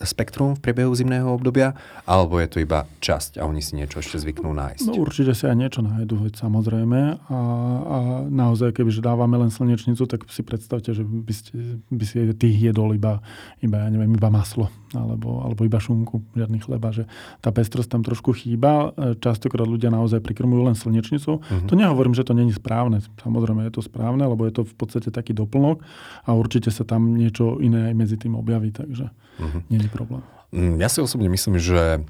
spektrum 0.02 0.58
v 0.58 0.62
priebehu 0.62 0.90
zimného 0.90 1.30
obdobia, 1.30 1.78
alebo 2.02 2.42
je 2.42 2.48
to 2.50 2.58
iba 2.58 2.90
časť 2.98 3.38
a 3.38 3.46
oni 3.46 3.62
si 3.62 3.78
niečo 3.78 4.02
ešte 4.02 4.18
zvyknú 4.18 4.50
nájsť? 4.50 4.86
No 4.90 4.98
určite 4.98 5.32
si 5.34 5.46
aj 5.46 5.56
niečo 5.56 5.80
nájdu, 5.86 6.26
veď 6.26 6.34
samozrejme. 6.42 7.00
A, 7.30 7.38
a 7.78 7.98
naozaj, 8.26 8.74
kebyže 8.74 8.98
dávame 8.98 9.38
len 9.38 9.54
slnečnicu, 9.54 10.04
tak 10.10 10.26
si 10.26 10.42
predstavte, 10.42 10.90
že 10.90 11.06
by, 11.06 11.32
ste, 11.34 11.52
by 11.86 12.04
si 12.04 12.16
tých 12.34 12.74
jedol 12.74 12.98
iba, 12.98 13.22
iba, 13.62 13.86
ja 13.86 13.88
neviem, 13.94 14.10
iba 14.18 14.30
maslo 14.30 14.66
alebo, 14.96 15.44
alebo 15.44 15.66
iba 15.66 15.76
šunku, 15.76 16.22
žiadny 16.32 16.62
chleba. 16.62 16.94
Že 16.94 17.08
tá 17.42 17.52
pestrosť 17.52 17.88
tam 17.92 18.02
trošku 18.06 18.32
chýba. 18.32 18.92
Častokrát 19.20 19.68
ľudia 19.68 19.92
naozaj 19.92 20.24
prikrmujú 20.24 20.62
len 20.68 20.76
slnečnicu. 20.76 21.42
Uh-huh. 21.42 21.68
To 21.68 21.74
nehovorím, 21.76 22.14
že 22.16 22.24
to 22.24 22.32
není 22.32 22.52
správne. 22.54 23.04
Samozrejme 23.20 23.68
je 23.68 23.74
to 23.74 23.82
správne, 23.84 24.24
lebo 24.24 24.48
je 24.48 24.60
to 24.60 24.62
v 24.64 24.74
podstate 24.78 25.12
taký 25.12 25.36
doplnok 25.36 25.84
a 26.24 26.32
určite 26.32 26.72
sa 26.72 26.86
tam 26.86 27.16
niečo 27.18 27.58
iné 27.58 27.90
aj 27.90 27.94
medzi 27.98 28.16
tým 28.16 28.38
objaví, 28.38 28.72
takže 28.72 29.10
uh-huh. 29.12 29.60
nie 29.68 29.80
je 29.82 29.90
problém. 29.90 30.22
Mm, 30.54 30.80
ja 30.80 30.88
si 30.88 31.04
osobne 31.04 31.28
myslím, 31.28 31.60
že 31.60 32.00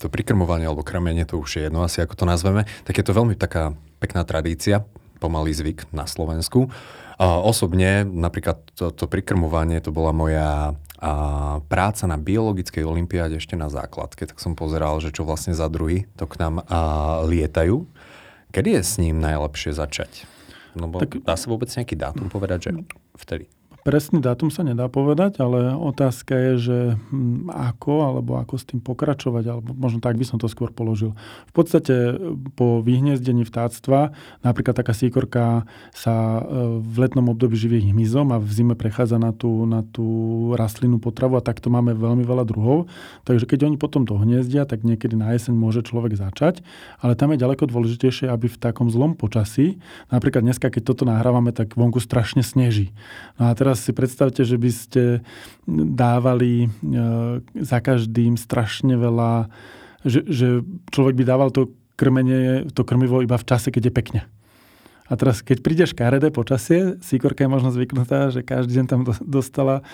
to 0.00 0.08
prikrmovanie 0.10 0.66
alebo 0.66 0.82
krmenie, 0.82 1.22
to 1.22 1.38
už 1.38 1.60
je 1.60 1.62
jedno 1.68 1.86
asi, 1.86 2.02
ako 2.02 2.18
to 2.18 2.24
nazveme, 2.26 2.66
tak 2.82 2.98
je 2.98 3.04
to 3.06 3.14
veľmi 3.14 3.38
taká 3.38 3.76
pekná 4.02 4.26
tradícia, 4.26 4.82
pomalý 5.22 5.54
zvyk 5.54 5.94
na 5.94 6.10
Slovensku. 6.10 6.66
Osobne 7.22 8.02
napríklad 8.02 8.66
to, 8.74 8.90
to 8.90 9.06
prikrmovanie, 9.06 9.78
to 9.78 9.94
bola 9.94 10.10
moja 10.10 10.74
a 11.02 11.12
práca 11.66 12.06
na 12.06 12.14
biologickej 12.14 12.86
olimpiáde 12.86 13.34
ešte 13.42 13.58
na 13.58 13.66
základke, 13.66 14.22
tak 14.22 14.38
som 14.38 14.54
pozeral, 14.54 15.02
že 15.02 15.10
čo 15.10 15.26
vlastne 15.26 15.50
za 15.50 15.66
druhy 15.66 16.06
to 16.14 16.30
k 16.30 16.38
nám 16.38 16.62
a, 16.62 17.26
lietajú. 17.26 17.90
Kedy 18.54 18.78
je 18.78 18.82
s 18.86 18.94
ním 19.02 19.18
najlepšie 19.18 19.74
začať? 19.74 20.30
No 20.78 20.86
bo 20.86 21.02
tak, 21.02 21.18
dá 21.26 21.34
sa 21.34 21.50
vôbec 21.50 21.66
nejaký 21.74 21.98
dátum 21.98 22.30
povedať, 22.30 22.70
že 22.70 22.70
vtedy? 23.18 23.50
Presný 23.82 24.22
dátum 24.22 24.46
sa 24.46 24.62
nedá 24.62 24.86
povedať, 24.86 25.42
ale 25.42 25.74
otázka 25.74 26.38
je, 26.38 26.52
že 26.54 26.78
hm, 27.10 27.50
ako 27.50 27.94
alebo 28.06 28.38
ako 28.38 28.54
s 28.54 28.64
tým 28.70 28.78
pokračovať, 28.78 29.44
alebo 29.50 29.74
možno 29.74 29.98
tak 29.98 30.14
by 30.14 30.22
som 30.22 30.38
to 30.38 30.46
skôr 30.46 30.70
položil. 30.70 31.18
V 31.50 31.52
podstate 31.52 32.14
po 32.54 32.78
vyhniezdení 32.78 33.42
vtáctva, 33.42 34.14
napríklad 34.46 34.78
taká 34.78 34.94
síkorka 34.94 35.66
sa 35.90 36.14
e, 36.14 36.42
v 36.78 36.94
letnom 36.94 37.26
období 37.34 37.58
živí 37.58 37.82
hmyzom 37.90 38.30
a 38.30 38.38
v 38.38 38.46
zime 38.54 38.78
prechádza 38.78 39.18
na 39.18 39.34
tú, 39.34 39.66
na 39.66 39.82
tú 39.82 40.06
rastlinnú 40.54 41.02
potravu 41.02 41.34
a 41.34 41.42
takto 41.42 41.66
máme 41.66 41.90
veľmi 41.98 42.22
veľa 42.22 42.46
druhov. 42.46 42.86
Takže 43.26 43.50
keď 43.50 43.66
oni 43.66 43.82
potom 43.82 44.06
to 44.06 44.14
hniezdia, 44.14 44.62
tak 44.62 44.86
niekedy 44.86 45.18
na 45.18 45.34
jeseň 45.34 45.58
môže 45.58 45.82
človek 45.82 46.14
začať, 46.14 46.62
ale 47.02 47.18
tam 47.18 47.34
je 47.34 47.42
ďaleko 47.42 47.66
dôležitejšie, 47.66 48.30
aby 48.30 48.46
v 48.46 48.60
takom 48.62 48.94
zlom 48.94 49.18
počasí, 49.18 49.82
napríklad 50.06 50.46
dneska, 50.46 50.70
keď 50.70 50.82
toto 50.86 51.02
nahrávame, 51.02 51.50
tak 51.50 51.74
vonku 51.74 51.98
strašne 51.98 52.46
sneží. 52.46 52.94
No 53.42 53.50
a 53.50 53.58
teraz 53.58 53.71
teraz 53.72 53.88
si 53.88 53.96
predstavte, 53.96 54.44
že 54.44 54.60
by 54.60 54.68
ste 54.68 55.02
dávali 55.96 56.68
e, 56.68 57.00
za 57.56 57.80
každým 57.80 58.36
strašne 58.36 59.00
veľa, 59.00 59.48
že, 60.04 60.28
že 60.28 60.60
človek 60.92 61.16
by 61.16 61.24
dával 61.24 61.48
to 61.48 61.72
krmenie, 61.96 62.68
to 62.76 62.84
krmivo 62.84 63.24
iba 63.24 63.40
v 63.40 63.48
čase, 63.48 63.72
keď 63.72 63.88
je 63.88 63.96
pekne. 63.96 64.20
A 65.12 65.20
teraz, 65.20 65.44
keď 65.44 65.60
príde 65.60 65.84
škaredé 65.84 66.32
počasie, 66.32 66.96
síkorka 67.04 67.44
je 67.44 67.52
možno 67.52 67.68
zvyknutá, 67.68 68.32
že 68.32 68.40
každý 68.40 68.80
deň 68.80 68.86
tam 68.88 69.04
dostala 69.20 69.84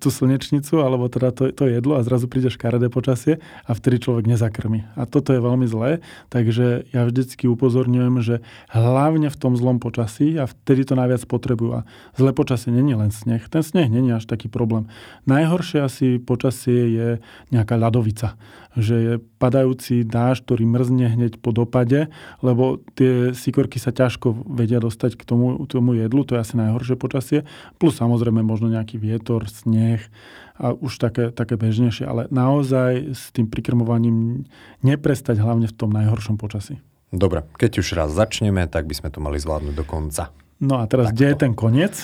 tú 0.00 0.08
slnečnicu, 0.08 0.80
alebo 0.80 1.12
teda 1.12 1.36
to, 1.36 1.52
to 1.52 1.68
jedlo 1.68 2.00
a 2.00 2.06
zrazu 2.06 2.32
príde 2.32 2.48
škaredé 2.48 2.88
počasie 2.88 3.44
a 3.68 3.76
vtedy 3.76 4.00
človek 4.00 4.24
nezakrmi. 4.24 4.88
A 4.96 5.04
toto 5.04 5.36
je 5.36 5.44
veľmi 5.44 5.68
zlé, 5.68 6.00
takže 6.32 6.88
ja 6.96 7.04
vždycky 7.04 7.44
upozorňujem, 7.44 8.24
že 8.24 8.40
hlavne 8.72 9.28
v 9.28 9.36
tom 9.36 9.52
zlom 9.52 9.84
počasí 9.84 10.40
a 10.40 10.48
vtedy 10.48 10.88
to 10.88 10.96
najviac 10.96 11.28
potrebujú. 11.28 11.84
A 11.84 11.86
zlé 12.16 12.32
počasie 12.32 12.72
není 12.72 12.96
len 12.96 13.12
sneh. 13.12 13.44
Ten 13.52 13.60
sneh 13.60 13.92
není 13.92 14.16
až 14.16 14.24
taký 14.24 14.48
problém. 14.48 14.88
Najhoršie 15.28 15.84
asi 15.84 16.16
počasie 16.16 16.80
je 16.88 17.08
nejaká 17.52 17.76
ľadovica 17.76 18.40
že 18.74 18.96
je 18.98 19.14
padajúci 19.38 20.02
dáž, 20.02 20.42
ktorý 20.42 20.66
mrzne 20.66 21.06
hneď 21.14 21.32
po 21.38 21.54
dopade, 21.54 22.10
lebo 22.42 22.82
tie 22.98 23.30
sikorky 23.30 23.78
sa 23.78 23.94
ťažko 23.94 24.34
vedia 24.54 24.78
dostať 24.78 25.18
k 25.18 25.22
tomu, 25.26 25.60
tomu 25.66 25.98
jedlu, 25.98 26.22
to 26.22 26.38
je 26.38 26.42
asi 26.46 26.54
najhoršie 26.54 26.96
počasie, 26.96 27.38
plus 27.76 27.98
samozrejme 27.98 28.40
možno 28.40 28.70
nejaký 28.70 28.96
vietor, 28.96 29.44
sneh 29.50 30.00
a 30.54 30.70
už 30.72 31.02
také, 31.02 31.34
také 31.34 31.58
bežnejšie, 31.58 32.06
ale 32.06 32.30
naozaj 32.30 33.12
s 33.12 33.34
tým 33.34 33.50
prikrmovaním 33.50 34.46
neprestať 34.86 35.42
hlavne 35.42 35.66
v 35.66 35.74
tom 35.74 35.90
najhoršom 35.90 36.38
počasí. 36.38 36.78
Dobre, 37.10 37.46
keď 37.58 37.82
už 37.82 37.94
raz 37.94 38.10
začneme, 38.10 38.66
tak 38.66 38.86
by 38.86 38.94
sme 38.94 39.08
to 39.10 39.22
mali 39.22 39.38
zvládnuť 39.38 39.74
do 39.74 39.84
konca. 39.86 40.30
No 40.62 40.78
a 40.78 40.86
teraz, 40.86 41.10
Takto. 41.10 41.16
kde 41.18 41.26
je 41.26 41.36
ten 41.36 41.52
koniec? 41.54 41.94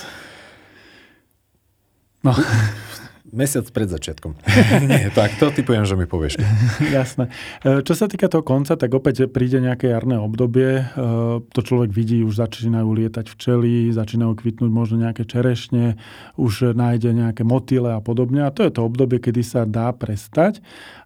No. 2.23 2.35
Mesiac 3.31 3.63
pred 3.71 3.87
začiatkom. 3.87 4.35
Nie, 4.91 5.07
tak 5.15 5.39
to 5.39 5.55
typujem, 5.55 5.87
že 5.87 5.95
mi 5.95 6.03
povieš. 6.03 6.35
Jasné. 6.99 7.31
E, 7.63 7.79
čo 7.79 7.95
sa 7.95 8.11
týka 8.11 8.27
toho 8.27 8.43
konca, 8.43 8.75
tak 8.75 8.91
opäť 8.91 9.31
príde 9.31 9.63
nejaké 9.63 9.87
jarné 9.87 10.19
obdobie. 10.19 10.83
E, 10.83 11.43
to 11.47 11.59
človek 11.63 11.95
vidí, 11.95 12.27
už 12.27 12.35
začínajú 12.35 12.91
lietať 12.91 13.31
včely, 13.31 13.87
začínajú 13.95 14.35
kvitnúť 14.35 14.67
možno 14.67 14.99
nejaké 14.99 15.23
čerešne, 15.23 15.95
už 16.35 16.75
nájde 16.75 17.15
nejaké 17.15 17.47
motyle 17.47 17.95
a 17.95 18.03
podobne. 18.03 18.43
A 18.43 18.51
to 18.51 18.67
je 18.67 18.71
to 18.75 18.83
obdobie, 18.83 19.23
kedy 19.23 19.47
sa 19.47 19.63
dá 19.63 19.95
prestať. 19.95 20.59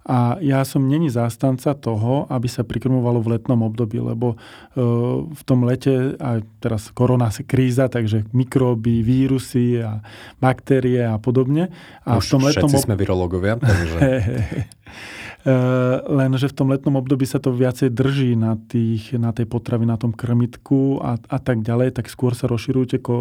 A 0.05 0.38
ja 0.38 0.62
som 0.62 0.86
není 0.86 1.10
zástanca 1.10 1.74
toho, 1.74 2.29
aby 2.29 2.46
sa 2.46 2.62
prikrmovalo 2.62 3.25
v 3.25 3.38
letnom 3.38 3.65
období, 3.65 3.98
lebo 3.98 4.34
e, 4.34 4.82
v 5.29 5.41
tom 5.46 5.65
lete, 5.65 6.13
aj 6.22 6.46
teraz 6.62 6.94
korona 6.94 7.34
kríza, 7.34 7.89
takže 7.89 8.29
mikróby, 8.29 9.01
vírusy 9.01 9.82
a 9.82 10.05
baktérie 10.38 11.01
a 11.01 11.17
podobne. 11.17 11.74
A 12.05 12.14
Už 12.19 12.25
v 12.27 12.31
tom 12.31 12.41
letnom 12.45 12.69
všetci 12.69 12.77
ob... 12.79 12.86
sme 12.86 12.95
virológovia. 12.95 13.53
Takže... 13.60 14.00
Eh, 15.45 15.97
lenže 16.09 16.49
v 16.49 16.57
tom 16.57 16.73
letnom 16.73 16.97
období 16.97 17.21
sa 17.29 17.37
to 17.37 17.53
viacej 17.53 17.93
drží 17.93 18.33
na, 18.33 18.57
tých, 18.57 19.13
na 19.13 19.29
tej 19.29 19.45
potravi, 19.45 19.85
na 19.85 19.93
tom 19.93 20.09
krmitku 20.09 20.97
a, 20.97 21.21
a 21.21 21.37
tak 21.37 21.61
ďalej, 21.61 22.01
tak 22.01 22.09
skôr 22.09 22.33
sa 22.33 22.49
rozširujú 22.49 22.85
tie, 22.89 22.97
eh, 22.97 23.13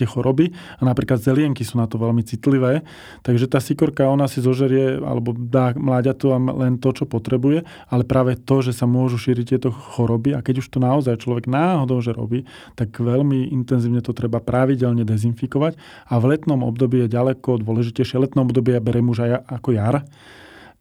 tie 0.00 0.08
choroby. 0.08 0.56
A 0.80 0.82
napríklad 0.88 1.20
zelienky 1.20 1.60
sú 1.60 1.76
na 1.76 1.84
to 1.84 2.00
veľmi 2.00 2.24
citlivé. 2.24 2.80
Takže 3.20 3.52
tá 3.52 3.60
sikorka, 3.60 4.08
ona 4.08 4.32
si 4.32 4.40
zožerie 4.40 4.96
alebo 5.04 5.36
dá 5.36 5.76
mláďatu 5.76 6.32
len 6.32 6.80
to, 6.80 6.88
čo 6.96 7.04
potrebuje, 7.04 7.68
ale 7.92 8.02
práve 8.08 8.40
to, 8.40 8.64
že 8.64 8.72
sa 8.72 8.88
môžu 8.88 9.20
šíriť 9.20 9.44
tieto 9.52 9.68
choroby 9.68 10.32
a 10.32 10.40
keď 10.40 10.64
už 10.64 10.72
to 10.72 10.80
naozaj 10.80 11.20
človek 11.20 11.52
náhodou, 11.52 12.00
že 12.00 12.16
robí, 12.16 12.48
tak 12.80 12.96
veľmi 12.96 13.52
intenzívne 13.52 14.00
to 14.00 14.16
treba 14.16 14.40
pravidelne 14.40 15.04
dezinfikovať 15.04 15.76
a 16.08 16.16
v 16.16 16.32
letnom 16.32 16.64
období 16.64 17.04
je 17.04 17.12
ďaleko 17.12 17.60
dôležitejšie. 17.60 18.24
Letnom 18.24 18.48
období 18.48 18.72
ja 18.72 18.80
berem 18.80 19.12
už 19.12 19.28
aj 19.28 19.30
ako 19.52 19.76
jar, 19.76 20.08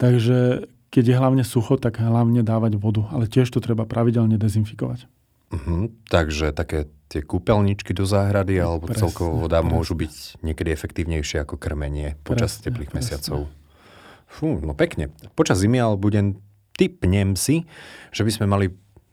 Takže 0.01 0.65
keď 0.89 1.03
je 1.07 1.15
hlavne 1.15 1.43
sucho, 1.45 1.77
tak 1.77 2.01
hlavne 2.01 2.41
dávať 2.41 2.81
vodu. 2.81 3.05
Ale 3.13 3.29
tiež 3.29 3.53
to 3.53 3.61
treba 3.61 3.85
pravidelne 3.85 4.35
dezinfikovať. 4.35 5.05
Uh-huh. 5.53 5.93
Takže 6.09 6.51
také 6.51 6.89
tie 7.11 7.21
kúpeľničky 7.21 7.91
do 7.91 8.07
záhrady 8.07 8.57
alebo 8.57 8.87
presne, 8.87 9.03
celkovo 9.03 9.45
voda 9.45 9.59
presne. 9.59 9.71
môžu 9.71 9.93
byť 9.99 10.13
niekedy 10.41 10.69
efektívnejšie 10.71 11.43
ako 11.43 11.59
krmenie 11.59 12.15
počas 12.23 12.55
presne, 12.55 12.63
teplých 12.71 12.91
presne. 12.91 12.99
mesiacov. 13.03 13.39
Fú, 14.31 14.47
no 14.63 14.71
pekne. 14.71 15.11
Počas 15.35 15.59
zimy 15.59 15.77
ale 15.77 15.99
budem, 15.99 16.39
typnem 16.79 17.35
si, 17.35 17.67
že 18.15 18.23
by 18.23 18.31
sme 18.31 18.45
mali 18.47 18.71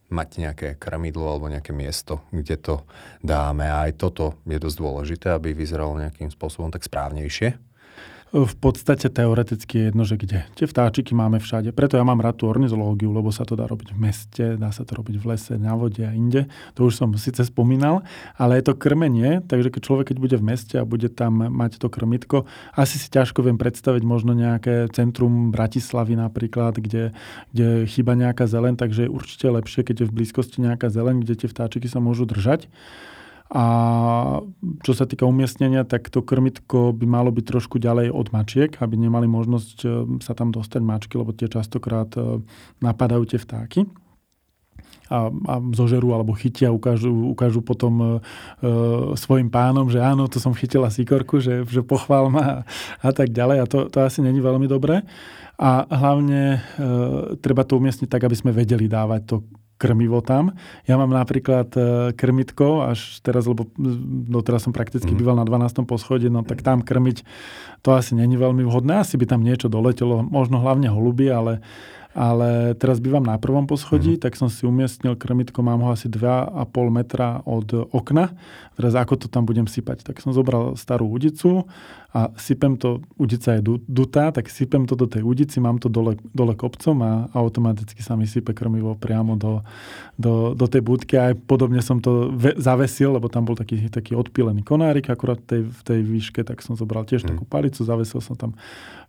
mať 0.08 0.28
nejaké 0.40 0.68
krmidlo 0.78 1.26
alebo 1.26 1.50
nejaké 1.50 1.74
miesto, 1.74 2.22
kde 2.30 2.56
to 2.56 2.74
dáme. 3.20 3.66
A 3.66 3.90
aj 3.90 3.98
toto 3.98 4.38
je 4.46 4.56
dosť 4.56 4.78
dôležité, 4.78 5.26
aby 5.34 5.52
vyzeralo 5.52 5.98
nejakým 6.00 6.30
spôsobom 6.30 6.70
tak 6.70 6.86
správnejšie 6.86 7.67
v 8.28 8.54
podstate 8.60 9.08
teoreticky 9.08 9.72
je 9.80 9.84
jedno, 9.88 10.04
že 10.04 10.20
kde. 10.20 10.44
Tie 10.52 10.68
vtáčiky 10.68 11.16
máme 11.16 11.40
všade. 11.40 11.72
Preto 11.72 11.96
ja 11.96 12.04
mám 12.04 12.20
rád 12.20 12.44
tú 12.44 12.44
ornizológiu, 12.52 13.08
lebo 13.08 13.32
sa 13.32 13.48
to 13.48 13.56
dá 13.56 13.64
robiť 13.64 13.96
v 13.96 13.98
meste, 13.98 14.44
dá 14.60 14.68
sa 14.68 14.84
to 14.84 15.00
robiť 15.00 15.16
v 15.16 15.24
lese, 15.24 15.54
na 15.56 15.72
vode 15.72 16.04
a 16.04 16.12
inde. 16.12 16.44
To 16.76 16.92
už 16.92 17.00
som 17.00 17.08
síce 17.16 17.40
spomínal, 17.48 18.04
ale 18.36 18.60
je 18.60 18.68
to 18.68 18.76
krmenie, 18.76 19.40
takže 19.48 19.72
keď 19.72 19.80
človek 19.80 20.06
keď 20.12 20.18
bude 20.20 20.36
v 20.36 20.44
meste 20.44 20.76
a 20.76 20.84
bude 20.84 21.08
tam 21.08 21.40
mať 21.40 21.80
to 21.80 21.88
krmitko, 21.88 22.44
asi 22.76 23.00
si 23.00 23.08
ťažko 23.08 23.44
viem 23.44 23.56
predstaviť 23.56 24.02
možno 24.04 24.36
nejaké 24.36 24.92
centrum 24.92 25.48
Bratislavy 25.48 26.16
napríklad, 26.16 26.76
kde, 26.76 27.16
kde 27.52 27.88
chýba 27.88 28.12
nejaká 28.12 28.44
zelen, 28.44 28.76
takže 28.76 29.08
je 29.08 29.10
určite 29.12 29.48
lepšie, 29.48 29.84
keď 29.84 30.04
je 30.04 30.08
v 30.08 30.16
blízkosti 30.20 30.60
nejaká 30.60 30.92
zelen, 30.92 31.24
kde 31.24 31.44
tie 31.44 31.48
vtáčiky 31.48 31.88
sa 31.88 32.00
môžu 32.00 32.28
držať. 32.28 32.68
A 33.48 33.64
čo 34.84 34.92
sa 34.92 35.08
týka 35.08 35.24
umiestnenia, 35.24 35.88
tak 35.88 36.12
to 36.12 36.20
krmitko 36.20 36.92
by 36.92 37.08
malo 37.08 37.32
byť 37.32 37.44
trošku 37.48 37.80
ďalej 37.80 38.12
od 38.12 38.28
mačiek, 38.28 38.76
aby 38.76 39.00
nemali 39.00 39.24
možnosť 39.24 39.76
e, 39.84 39.88
sa 40.20 40.36
tam 40.36 40.52
dostať 40.52 40.84
mačky, 40.84 41.16
lebo 41.16 41.32
tie 41.32 41.48
častokrát 41.48 42.12
e, 42.20 42.44
napadajú 42.84 43.24
tie 43.24 43.40
vtáky. 43.40 43.88
a, 45.08 45.32
a 45.32 45.54
zožerú 45.72 46.12
alebo 46.12 46.36
chytia, 46.36 46.68
ukážu, 46.68 47.08
ukážu 47.32 47.64
potom 47.64 47.92
e, 48.00 48.06
svojim 49.16 49.48
pánom, 49.48 49.88
že 49.88 50.04
áno, 50.04 50.28
to 50.28 50.36
som 50.36 50.52
chytila 50.52 50.92
síkorku, 50.92 51.40
že, 51.40 51.64
že 51.64 51.80
pochvál 51.80 52.28
ma 52.28 52.44
a, 52.44 52.56
a 53.00 53.10
tak 53.16 53.32
ďalej. 53.32 53.58
A 53.64 53.66
to, 53.66 53.78
to 53.88 54.04
asi 54.04 54.20
není 54.20 54.44
veľmi 54.44 54.68
dobré. 54.68 55.02
A 55.58 55.88
hlavne 55.88 56.60
e, 56.76 56.86
treba 57.40 57.64
to 57.64 57.80
umiestniť 57.80 58.08
tak, 58.08 58.28
aby 58.28 58.36
sme 58.36 58.52
vedeli 58.52 58.86
dávať 58.86 59.22
to 59.24 59.36
krmivo 59.78 60.18
tam. 60.20 60.58
Ja 60.84 60.98
mám 60.98 61.14
napríklad 61.14 61.70
e, 61.78 61.80
krmitko, 62.18 62.90
až 62.90 63.22
teraz, 63.22 63.46
lebo 63.46 63.70
no 63.78 64.42
teraz 64.42 64.66
som 64.66 64.74
prakticky 64.74 65.14
mm. 65.14 65.18
býval 65.22 65.36
na 65.38 65.46
12. 65.46 65.86
poschodí, 65.86 66.26
no 66.28 66.42
tak 66.42 66.66
tam 66.66 66.82
krmiť 66.82 67.22
to 67.82 67.94
asi 67.94 68.18
není 68.18 68.34
veľmi 68.34 68.66
vhodné. 68.66 69.00
Asi 69.00 69.14
by 69.14 69.26
tam 69.30 69.46
niečo 69.46 69.70
doletelo, 69.70 70.26
možno 70.26 70.58
hlavne 70.58 70.90
holuby, 70.90 71.30
ale 71.30 71.62
ale 72.18 72.74
teraz 72.74 72.98
bývam 72.98 73.22
na 73.22 73.38
prvom 73.38 73.70
poschodí, 73.70 74.18
mm. 74.18 74.26
tak 74.26 74.34
som 74.34 74.50
si 74.50 74.66
umiestnil 74.66 75.14
krmitko, 75.14 75.62
mám 75.62 75.86
ho 75.86 75.94
asi 75.94 76.10
2,5 76.10 76.50
metra 76.90 77.46
od 77.46 77.94
okna. 77.94 78.34
Teraz 78.74 78.98
ako 78.98 79.14
to 79.14 79.26
tam 79.30 79.46
budem 79.46 79.70
sypať? 79.70 80.02
Tak 80.02 80.18
som 80.18 80.34
zobral 80.34 80.74
starú 80.74 81.06
udicu 81.06 81.70
a 82.10 82.34
sypem 82.34 82.74
to, 82.74 83.06
udica 83.22 83.54
je 83.54 83.62
dutá, 83.86 84.34
tak 84.34 84.50
sypem 84.50 84.82
to 84.90 84.98
do 84.98 85.06
tej 85.06 85.22
udici, 85.22 85.62
mám 85.62 85.78
to 85.78 85.86
dole, 85.86 86.18
dole 86.34 86.58
kopcom 86.58 86.98
a 87.06 87.12
automaticky 87.38 88.02
sa 88.02 88.18
mi 88.18 88.26
sype 88.26 88.50
krmivo 88.50 88.98
priamo 88.98 89.38
do, 89.38 89.62
do, 90.18 90.58
do 90.58 90.66
tej 90.66 90.82
budky. 90.82 91.14
Aj 91.22 91.38
podobne 91.38 91.78
som 91.86 92.02
to 92.02 92.34
ve, 92.34 92.58
zavesil, 92.58 93.14
lebo 93.14 93.30
tam 93.30 93.46
bol 93.46 93.54
taký, 93.54 93.86
taký 93.94 94.18
odpílený 94.18 94.66
konárik 94.66 95.06
akurát 95.06 95.38
v 95.38 95.46
tej, 95.46 95.62
v 95.70 95.80
tej 95.86 96.00
výške, 96.02 96.40
tak 96.42 96.66
som 96.66 96.74
zobral 96.74 97.06
tiež 97.06 97.22
mm. 97.22 97.28
takú 97.30 97.44
palicu, 97.46 97.86
zavesil 97.86 98.18
som 98.18 98.34
tam 98.34 98.58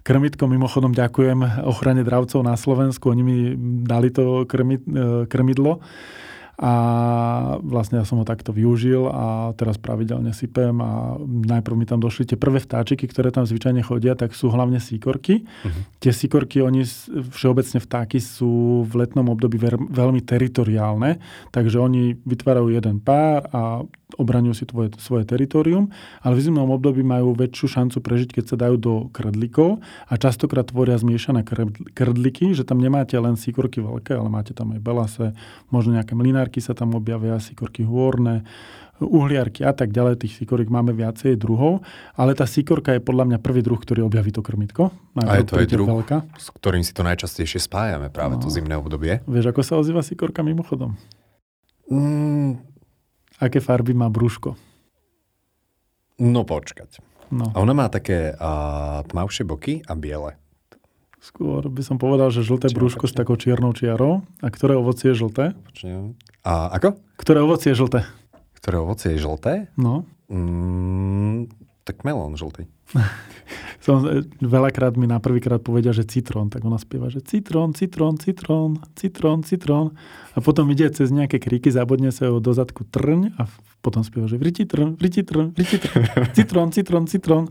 krmitko. 0.03 0.47
Mimochodom 0.47 0.95
ďakujem 0.95 1.65
ochrane 1.67 2.01
dravcov 2.03 2.43
na 2.43 2.55
Slovensku, 2.55 3.11
oni 3.11 3.23
mi 3.23 3.37
dali 3.83 4.09
to 4.09 4.47
krmi, 4.47 4.75
e, 4.77 4.81
krmidlo 5.27 5.83
a 6.59 6.73
vlastne 7.63 8.03
ja 8.03 8.05
som 8.05 8.19
ho 8.19 8.27
takto 8.27 8.51
využil 8.51 9.07
a 9.07 9.55
teraz 9.55 9.79
pravidelne 9.79 10.35
sypem 10.35 10.75
a 10.83 11.15
najprv 11.23 11.75
mi 11.79 11.87
tam 11.87 12.03
došli 12.03 12.27
tie 12.27 12.35
prvé 12.35 12.59
vtáčiky, 12.59 13.07
ktoré 13.07 13.31
tam 13.31 13.47
zvyčajne 13.47 13.79
chodia, 13.79 14.11
tak 14.19 14.35
sú 14.35 14.51
hlavne 14.51 14.83
síkorky. 14.83 15.47
Uh-huh. 15.47 15.81
Tie 16.03 16.11
síkorky, 16.11 16.59
oni 16.59 16.83
všeobecne 17.31 17.79
vtáky 17.79 18.19
sú 18.19 18.83
v 18.83 18.93
letnom 18.99 19.31
období 19.31 19.55
veľmi 19.87 20.19
teritoriálne, 20.19 21.23
takže 21.55 21.79
oni 21.79 22.19
vytvárajú 22.27 22.75
jeden 22.75 22.99
pár 22.99 23.47
a 23.55 23.87
obraňujú 24.17 24.55
si 24.57 24.65
tvoje, 24.65 24.89
svoje 24.97 25.27
teritorium, 25.29 25.93
ale 26.25 26.33
v 26.33 26.49
zimnom 26.49 26.73
období 26.73 27.05
majú 27.05 27.37
väčšiu 27.37 27.67
šancu 27.69 27.97
prežiť, 28.01 28.29
keď 28.41 28.45
sa 28.49 28.55
dajú 28.57 28.75
do 28.81 28.93
krdlikov 29.13 29.85
a 30.09 30.13
častokrát 30.17 30.65
tvoria 30.65 30.97
zmiešané 30.97 31.45
krdliky, 31.93 32.57
že 32.57 32.65
tam 32.65 32.81
nemáte 32.81 33.13
len 33.21 33.37
síkorky 33.37 33.85
veľké, 33.85 34.17
ale 34.17 34.29
máte 34.33 34.57
tam 34.57 34.73
aj 34.73 34.81
belase, 34.81 35.25
možno 35.69 35.93
nejaké 35.93 36.17
mlinárky 36.17 36.57
sa 36.57 36.73
tam 36.73 36.97
objavia, 36.97 37.37
síkorky 37.37 37.85
hôrne, 37.85 38.47
uhliarky 38.99 39.63
a 39.63 39.71
tak 39.71 39.95
ďalej. 39.95 40.27
Tých 40.27 40.43
síkorik 40.43 40.67
máme 40.67 40.91
viacej 40.91 41.39
druhov, 41.39 41.85
ale 42.19 42.35
tá 42.35 42.43
síkorka 42.43 42.91
je 42.97 43.01
podľa 43.01 43.31
mňa 43.31 43.37
prvý 43.39 43.63
druh, 43.63 43.79
ktorý 43.79 44.03
objaví 44.03 44.35
to 44.35 44.43
krmitko. 44.43 44.91
A 45.23 45.39
je 45.39 45.47
to 45.47 45.55
aj 45.55 45.67
druh, 45.71 45.87
veľká. 45.87 46.17
s 46.35 46.51
ktorým 46.51 46.83
si 46.83 46.91
to 46.91 47.07
najčastejšie 47.07 47.63
spájame 47.63 48.11
práve 48.11 48.35
no. 48.35 48.43
to 48.43 48.51
zimné 48.51 48.75
obdobie. 48.75 49.23
Vieš, 49.23 49.55
ako 49.55 49.61
sa 49.63 49.79
ozýva 49.79 50.03
síkorka 50.03 50.43
mimochodom? 50.43 50.99
Mm, 51.89 52.61
Aké 53.39 53.63
farby 53.63 53.95
má 53.95 54.11
brúško? 54.11 54.59
No 56.19 56.43
počkať. 56.43 56.99
No. 57.31 57.47
A 57.55 57.57
ona 57.63 57.71
má 57.71 57.87
také 57.87 58.35
uh, 58.35 58.99
tmavšie 59.07 59.47
boky 59.47 59.79
a 59.87 59.95
biele. 59.95 60.35
Skôr 61.19 61.67
by 61.67 61.83
som 61.83 61.95
povedal, 61.99 62.31
že 62.31 62.43
žlté 62.43 62.71
brúško 62.71 63.07
s 63.07 63.15
takou 63.15 63.35
čiernou 63.39 63.75
čiarou. 63.75 64.23
A 64.39 64.47
ktoré 64.51 64.75
ovocie 64.75 65.11
je 65.11 65.19
žlté? 65.23 65.55
A 66.43 66.71
ako? 66.75 66.99
Ktoré 67.19 67.39
ovocie 67.43 67.75
je 67.75 67.79
žlté? 67.79 67.99
Ktoré 68.55 68.79
ovocie 68.79 69.15
je 69.15 69.23
žlté? 69.23 69.67
No. 69.75 70.07
Mm, 70.31 71.51
tak 71.83 72.03
melón 72.07 72.35
žltý. 72.39 72.67
som, 73.79 74.03
e, 74.03 74.27
veľakrát 74.43 74.99
mi 74.99 75.07
na 75.07 75.23
prvýkrát 75.23 75.63
povedia, 75.63 75.95
že 75.95 76.03
citrón, 76.03 76.51
tak 76.51 76.67
ona 76.67 76.79
spieva, 76.79 77.07
že 77.07 77.23
citrón, 77.23 77.71
citrón, 77.71 78.19
citrón, 78.19 78.83
citrón, 78.95 79.39
citrón. 79.47 79.95
A 80.35 80.43
potom 80.43 80.67
ide 80.71 80.91
cez 80.91 81.09
nejaké 81.11 81.39
kríky, 81.39 81.71
zabodne 81.71 82.11
sa 82.11 82.27
ho 82.27 82.43
do 82.43 82.51
zadku 82.51 82.83
trň 82.87 83.35
a 83.39 83.47
potom 83.79 84.03
spieva, 84.03 84.27
že 84.27 84.35
trň, 84.35 84.99
vriti 84.99 85.23
trň, 85.23 85.55
citrón, 86.35 86.67
citrón, 86.75 87.07
citrón. 87.07 87.45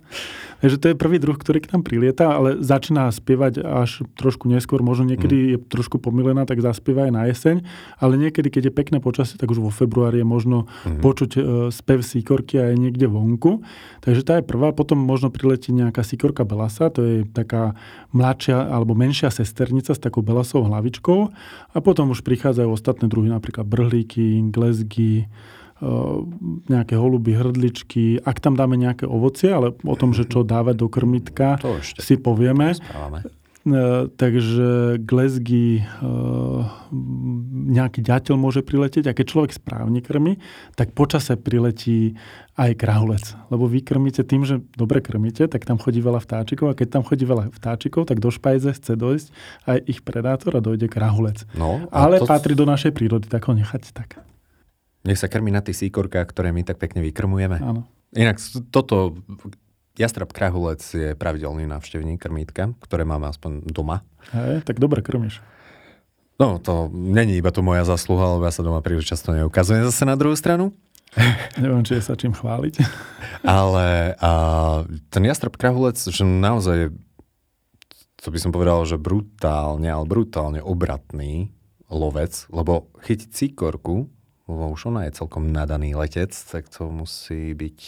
Takže 0.61 0.77
to 0.77 0.87
je 0.93 0.97
prvý 0.99 1.17
druh, 1.23 1.39
ktorý 1.39 1.63
k 1.65 1.71
nám 1.73 1.87
prilieta, 1.87 2.35
ale 2.35 2.61
začína 2.61 3.09
spievať 3.09 3.63
až 3.63 4.03
trošku 4.19 4.51
neskôr, 4.51 4.83
možno 4.83 5.07
niekedy 5.07 5.37
mm. 5.39 5.49
je 5.55 5.59
trošku 5.71 6.03
pomilená, 6.03 6.45
tak 6.45 6.61
zaspieva 6.61 7.07
aj 7.07 7.13
na 7.15 7.23
jeseň, 7.31 7.63
ale 7.97 8.13
niekedy, 8.19 8.51
keď 8.51 8.63
je 8.69 8.73
pekné 8.75 8.99
počasie, 8.99 9.39
tak 9.39 9.55
už 9.55 9.63
vo 9.63 9.71
februári 9.71 10.21
je 10.21 10.27
možno 10.27 10.67
mm. 10.85 11.01
počuť 11.01 11.31
e, 11.39 11.41
spev 11.71 12.03
síkorky 12.03 12.59
aj 12.59 12.75
niekde 12.75 13.07
vonku. 13.07 13.63
Takže 14.03 14.23
tá 14.27 14.43
je 14.43 14.45
prvá, 14.45 14.75
potom 14.75 14.99
možno 14.99 15.31
priletí 15.31 15.71
nejaká 15.71 16.03
síkorka 16.03 16.43
belasa, 16.43 16.91
to 16.91 17.01
je 17.07 17.17
taká 17.31 17.79
mladšia 18.11 18.69
alebo 18.69 18.99
menšia 18.99 19.31
sesternica 19.31 19.95
s 19.95 20.03
takou 20.03 20.21
belasou 20.27 20.67
hlavičkou 20.67 21.21
a 21.73 21.79
potom 21.79 22.11
už 22.11 22.27
prichádzajú 22.27 22.69
ostatné 22.69 23.07
druhy, 23.07 23.31
napríklad 23.31 23.65
brhlíky, 23.65 24.43
glezgy, 24.51 25.31
nejaké 26.67 26.99
holuby, 26.99 27.39
hrdličky, 27.39 28.19
ak 28.25 28.43
tam 28.43 28.59
dáme 28.59 28.75
nejaké 28.75 29.07
ovocie, 29.07 29.55
ale 29.55 29.79
o 29.87 29.95
tom, 29.95 30.11
že 30.11 30.27
čo 30.27 30.43
dávať 30.43 30.75
do 30.75 30.91
krmitka, 30.91 31.63
si 31.99 32.19
povieme. 32.19 32.75
Takže 34.17 34.97
glezgy, 35.05 35.85
nejaký 37.69 38.01
ďateľ 38.01 38.35
môže 38.41 38.65
priletieť 38.65 39.13
a 39.13 39.13
keď 39.13 39.27
človek 39.29 39.53
správne 39.53 40.01
krmi, 40.01 40.41
tak 40.73 40.97
počase 40.97 41.37
priletí 41.37 42.17
aj 42.57 42.75
krahulec. 42.81 43.37
Lebo 43.53 43.69
vy 43.69 43.85
krmíte 43.85 44.25
tým, 44.25 44.49
že 44.49 44.65
dobre 44.73 45.05
krmíte, 45.05 45.53
tak 45.53 45.69
tam 45.69 45.77
chodí 45.77 46.01
veľa 46.01 46.25
vtáčikov 46.25 46.73
a 46.73 46.79
keď 46.79 46.97
tam 46.97 47.03
chodí 47.05 47.29
veľa 47.29 47.53
vtáčikov, 47.53 48.09
tak 48.09 48.25
do 48.25 48.33
špajze 48.33 48.73
chce 48.73 48.97
dojsť 48.97 49.27
aj 49.69 49.79
ich 49.85 50.01
predátor 50.01 50.57
a 50.57 50.65
dojde 50.65 50.89
krahulec. 50.89 51.45
No, 51.53 51.85
Ale 51.93 52.25
to... 52.25 52.27
patrí 52.27 52.57
do 52.57 52.65
našej 52.65 52.97
prírody, 52.97 53.29
tak 53.29 53.47
ho 53.47 53.53
nechať 53.53 53.93
tak. 53.93 54.25
Nech 55.07 55.21
sa 55.21 55.31
krmi 55.31 55.55
na 55.55 55.63
tých 55.63 55.87
síkorkách, 55.87 56.27
ktoré 56.31 56.51
my 56.51 56.67
tak 56.67 56.83
pekne 56.83 57.05
vykrmujeme. 57.05 57.59
Áno. 57.63 57.87
Inak 58.17 58.41
toto, 58.73 59.21
jastrab 59.99 60.31
krahulec 60.33 60.81
je 60.81 61.13
pravidelný 61.19 61.67
návštevník 61.67 62.23
krmítka, 62.23 62.73
ktoré 62.83 63.03
máme 63.05 63.29
aspoň 63.29 63.67
doma. 63.69 64.07
Hej, 64.33 64.65
tak 64.65 64.83
dobre 64.83 65.03
krmiš. 65.05 65.43
No, 66.39 66.63
to 66.63 66.87
není 66.95 67.35
iba 67.43 67.51
to 67.51 67.67
moja 67.67 67.83
zasluha, 67.83 68.39
lebo 68.39 68.47
ja 68.47 68.55
sa 68.55 68.63
doma 68.63 68.79
príliš 68.79 69.11
často 69.11 69.35
neukazujem 69.35 69.83
zase 69.83 70.07
na 70.07 70.15
druhú 70.15 70.39
stranu. 70.39 70.71
Neviem, 71.63 71.83
či 71.83 71.99
je 71.99 72.07
sa 72.07 72.15
čím 72.15 72.31
chváliť. 72.31 72.79
Ale 73.43 74.15
a, 74.23 74.31
ten 75.11 75.23
jastrab 75.27 75.59
krahulec, 75.59 75.99
že 75.99 76.23
naozaj, 76.23 76.95
to 78.23 78.29
by 78.31 78.39
som 78.39 78.55
povedal, 78.55 78.87
že 78.87 78.99
brutálne, 78.99 79.87
ale 79.87 80.05
brutálne 80.11 80.59
obratný 80.59 81.55
lovec, 81.87 82.51
lebo 82.51 82.91
chytiť 83.07 83.31
síkorku 83.31 84.11
lebo 84.49 84.73
už 84.73 84.89
ona 84.89 85.05
je 85.07 85.17
celkom 85.21 85.53
nadaný 85.53 85.93
letec, 85.93 86.33
tak 86.33 86.67
to 86.73 86.89
musí 86.89 87.53
byť 87.53 87.79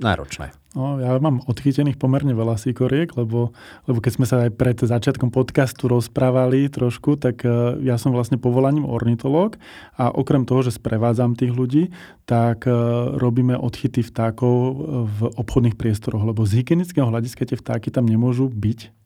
náročné. 0.00 0.56
No, 0.72 0.96
ja 0.96 1.12
mám 1.20 1.44
odchytených 1.44 2.00
pomerne 2.00 2.32
veľa 2.32 2.56
síkoriek, 2.56 3.12
lebo, 3.20 3.52
lebo 3.84 3.98
keď 4.00 4.12
sme 4.16 4.26
sa 4.26 4.48
aj 4.48 4.56
pred 4.56 4.78
začiatkom 4.80 5.28
podcastu 5.28 5.92
rozprávali 5.92 6.72
trošku, 6.72 7.20
tak 7.20 7.44
uh, 7.44 7.76
ja 7.84 8.00
som 8.00 8.16
vlastne 8.16 8.40
povolaním 8.40 8.88
ornitológ 8.88 9.60
a 10.00 10.08
okrem 10.08 10.48
toho, 10.48 10.64
že 10.64 10.80
sprevádzam 10.80 11.36
tých 11.36 11.52
ľudí, 11.52 11.92
tak 12.24 12.64
uh, 12.64 13.12
robíme 13.20 13.60
odchyty 13.60 14.00
vtákov 14.00 14.56
v 15.04 15.20
obchodných 15.36 15.76
priestoroch, 15.76 16.24
lebo 16.24 16.48
z 16.48 16.64
hygienického 16.64 17.04
hľadiska 17.04 17.44
tie 17.44 17.60
vtáky 17.60 17.92
tam 17.92 18.08
nemôžu 18.08 18.48
byť. 18.48 18.96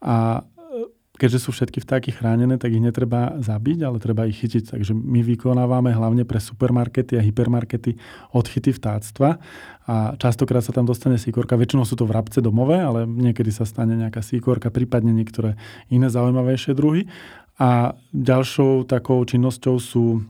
A 0.00 0.46
keďže 1.16 1.48
sú 1.48 1.50
všetky 1.50 1.80
vtáky 1.82 2.12
chránené, 2.12 2.60
tak 2.60 2.76
ich 2.76 2.84
netreba 2.84 3.40
zabiť, 3.40 3.78
ale 3.88 3.96
treba 3.98 4.28
ich 4.28 4.36
chytiť. 4.36 4.76
Takže 4.76 4.92
my 4.92 5.20
vykonávame 5.24 5.90
hlavne 5.90 6.28
pre 6.28 6.38
supermarkety 6.38 7.16
a 7.16 7.24
hypermarkety 7.24 7.96
odchyty 8.36 8.76
vtáctva 8.76 9.40
a 9.88 10.12
častokrát 10.20 10.60
sa 10.60 10.76
tam 10.76 10.84
dostane 10.84 11.16
síkorka. 11.16 11.56
Väčšinou 11.56 11.88
sú 11.88 11.96
to 11.96 12.04
vrabce 12.04 12.44
domové, 12.44 12.78
ale 12.78 13.08
niekedy 13.08 13.48
sa 13.48 13.64
stane 13.64 13.96
nejaká 13.96 14.20
síkorka, 14.20 14.68
prípadne 14.68 15.16
niektoré 15.16 15.56
iné 15.88 16.12
zaujímavejšie 16.12 16.76
druhy. 16.76 17.08
A 17.56 17.96
ďalšou 18.12 18.84
takou 18.84 19.24
činnosťou 19.24 19.76
sú 19.80 20.20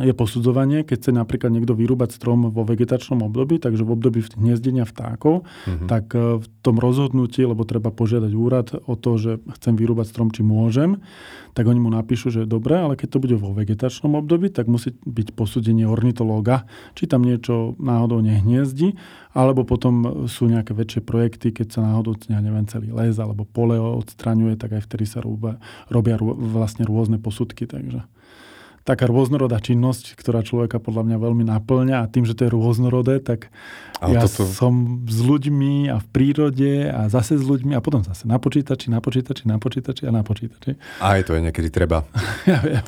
je 0.00 0.16
posudzovanie, 0.16 0.88
keď 0.88 0.96
chce 1.04 1.10
napríklad 1.12 1.52
niekto 1.52 1.76
vyrúbať 1.76 2.16
strom 2.16 2.48
vo 2.48 2.64
vegetačnom 2.64 3.28
období, 3.28 3.60
takže 3.60 3.84
v 3.84 3.92
období 3.92 4.24
hniezdenia 4.40 4.88
vtákov, 4.88 5.44
mm-hmm. 5.44 5.84
tak 5.84 6.16
e, 6.16 6.40
v 6.40 6.46
tom 6.64 6.80
rozhodnutí, 6.80 7.44
lebo 7.44 7.68
treba 7.68 7.92
požiadať 7.92 8.32
úrad 8.32 8.72
o 8.88 8.96
to, 8.96 9.20
že 9.20 9.32
chcem 9.60 9.76
vyrúbať 9.76 10.08
strom, 10.08 10.32
či 10.32 10.40
môžem, 10.40 11.04
tak 11.52 11.68
oni 11.68 11.76
mu 11.76 11.92
napíšu, 11.92 12.32
že 12.32 12.48
dobre, 12.48 12.80
ale 12.80 12.96
keď 12.96 13.08
to 13.12 13.18
bude 13.20 13.36
vo 13.36 13.52
vegetačnom 13.52 14.16
období, 14.16 14.48
tak 14.48 14.64
musí 14.64 14.96
byť 14.96 15.36
posúdenie 15.36 15.84
ornitológa, 15.84 16.64
či 16.96 17.04
tam 17.04 17.28
niečo 17.28 17.76
náhodou 17.76 18.24
nehniezdi, 18.24 18.96
alebo 19.36 19.68
potom 19.68 20.24
sú 20.24 20.48
nejaké 20.48 20.72
väčšie 20.72 21.04
projekty, 21.04 21.52
keď 21.52 21.68
sa 21.68 21.80
náhodou, 21.84 22.16
ja 22.32 22.40
neviem, 22.40 22.64
celý 22.64 22.96
les 22.96 23.20
alebo 23.20 23.44
pole 23.44 23.76
odstraňuje, 23.76 24.56
tak 24.56 24.72
aj 24.72 24.88
vtedy 24.88 25.04
sa 25.04 25.20
robia, 25.20 25.60
robia 25.92 26.16
vlastne 26.24 26.88
rôzne 26.88 27.20
posudky. 27.20 27.68
Takže 27.68 28.08
taká 28.82 29.06
rôznorodá 29.06 29.62
činnosť, 29.62 30.18
ktorá 30.18 30.42
človeka 30.42 30.82
podľa 30.82 31.06
mňa 31.06 31.16
veľmi 31.22 31.44
naplňa 31.46 31.96
a 32.02 32.10
tým, 32.10 32.26
že 32.26 32.34
to 32.34 32.46
je 32.46 32.50
rôznorodé, 32.50 33.22
tak 33.22 33.54
Ale 34.02 34.18
ja 34.18 34.26
toto... 34.26 34.50
som 34.50 35.06
s 35.06 35.18
ľuďmi 35.22 35.90
a 35.90 36.02
v 36.02 36.06
prírode 36.10 36.90
a 36.90 37.06
zase 37.06 37.38
s 37.38 37.44
ľuďmi 37.46 37.78
a 37.78 37.80
potom 37.80 38.02
zase 38.02 38.26
na 38.26 38.42
počítači, 38.42 38.90
na 38.90 38.98
počítači, 38.98 39.46
na 39.46 39.56
počítači 39.62 40.02
a 40.06 40.10
na 40.10 40.22
počítači. 40.26 40.74
Aj 40.98 41.22
to 41.22 41.38
je 41.38 41.40
niekedy 41.46 41.70
treba. 41.70 42.02
ja 42.50 42.58
viem. 42.62 42.82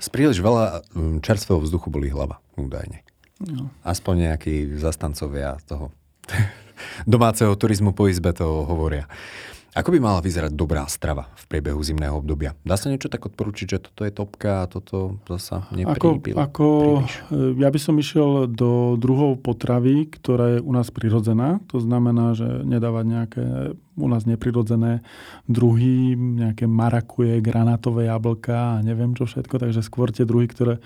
Z 0.00 0.08
príliš 0.08 0.40
veľa 0.40 0.82
mm, 0.96 1.20
čerstvého 1.20 1.60
vzduchu 1.60 1.92
boli 1.92 2.08
hlava, 2.08 2.40
údajne. 2.56 3.04
No. 3.44 3.70
Aspoň 3.84 4.32
nejakí 4.32 4.80
zastancovia 4.80 5.60
toho 5.68 5.92
domáceho 7.04 7.52
turizmu 7.54 7.92
po 7.92 8.08
izbe 8.08 8.32
to 8.32 8.64
hovoria. 8.64 9.04
Ako 9.78 9.94
by 9.94 10.02
mala 10.02 10.18
vyzerať 10.18 10.58
dobrá 10.58 10.82
strava 10.90 11.30
v 11.38 11.44
priebehu 11.46 11.78
zimného 11.78 12.18
obdobia? 12.18 12.58
Dá 12.66 12.74
sa 12.74 12.90
niečo 12.90 13.06
tak 13.06 13.30
odporučiť, 13.30 13.66
že 13.70 13.78
toto 13.78 14.02
je 14.02 14.10
topka 14.10 14.66
a 14.66 14.66
toto 14.66 15.22
zasa 15.30 15.70
neprípil? 15.70 16.34
Ako, 16.34 16.42
ako 16.42 16.66
e, 17.30 17.62
ja 17.62 17.70
by 17.70 17.78
som 17.78 17.94
išiel 17.94 18.50
do 18.50 18.98
druhov 18.98 19.38
potravy, 19.38 20.10
ktorá 20.10 20.58
je 20.58 20.66
u 20.66 20.72
nás 20.74 20.90
prirodzená. 20.90 21.62
To 21.70 21.78
znamená, 21.78 22.34
že 22.34 22.66
nedávať 22.66 23.04
nejaké 23.06 23.44
u 23.98 24.06
nás 24.06 24.22
neprirodzené 24.24 25.02
druhy, 25.50 26.14
nejaké 26.14 26.70
marakuje, 26.70 27.42
granátové 27.42 28.06
jablka 28.06 28.78
a 28.78 28.82
neviem 28.82 29.12
čo 29.18 29.26
všetko, 29.26 29.58
takže 29.58 29.82
skôr 29.82 30.14
tie 30.14 30.22
druhy, 30.22 30.46
ktoré, 30.46 30.78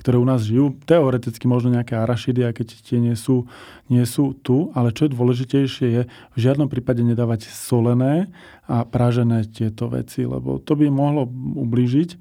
ktoré 0.00 0.16
u 0.16 0.24
nás 0.24 0.48
žijú. 0.48 0.72
Teoreticky 0.88 1.44
možno 1.44 1.76
nejaké 1.76 1.92
arašidy, 1.92 2.48
aj 2.48 2.64
keď 2.64 2.66
tie 2.80 2.96
nie 2.96 3.12
sú, 3.12 3.44
nie 3.92 4.00
sú 4.08 4.32
tu, 4.40 4.72
ale 4.72 4.96
čo 4.96 5.04
je 5.04 5.12
dôležitejšie 5.12 5.86
je 5.92 6.02
v 6.08 6.38
žiadnom 6.40 6.72
prípade 6.72 7.04
nedávať 7.04 7.52
solené 7.52 8.32
a 8.64 8.88
pražené 8.88 9.44
tieto 9.44 9.92
veci, 9.92 10.24
lebo 10.24 10.56
to 10.56 10.72
by 10.72 10.88
mohlo 10.88 11.28
ublížiť. 11.60 12.16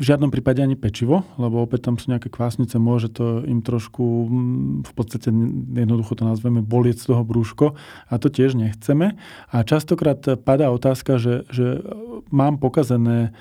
žiadnom 0.00 0.32
prípade 0.32 0.64
ani 0.64 0.72
pečivo, 0.72 1.20
lebo 1.36 1.60
opäť 1.60 1.92
tam 1.92 2.00
sú 2.00 2.08
nejaké 2.08 2.32
kvásnice, 2.32 2.80
môže 2.80 3.12
to 3.12 3.44
im 3.44 3.60
trošku, 3.60 4.24
mm, 4.24 4.88
v 4.88 4.92
podstate 4.96 5.28
jednoducho 5.76 6.16
to 6.16 6.24
nazveme, 6.24 6.64
bolieť 6.64 7.04
z 7.04 7.12
toho 7.12 7.22
brúško 7.28 7.76
a 8.08 8.14
to 8.16 8.32
tiež 8.32 8.56
nechceme. 8.56 9.20
A 9.52 9.56
častokrát 9.60 10.24
padá 10.40 10.72
otázka, 10.72 11.20
že, 11.20 11.44
že 11.52 11.84
mám 12.32 12.56
pokazené 12.56 13.36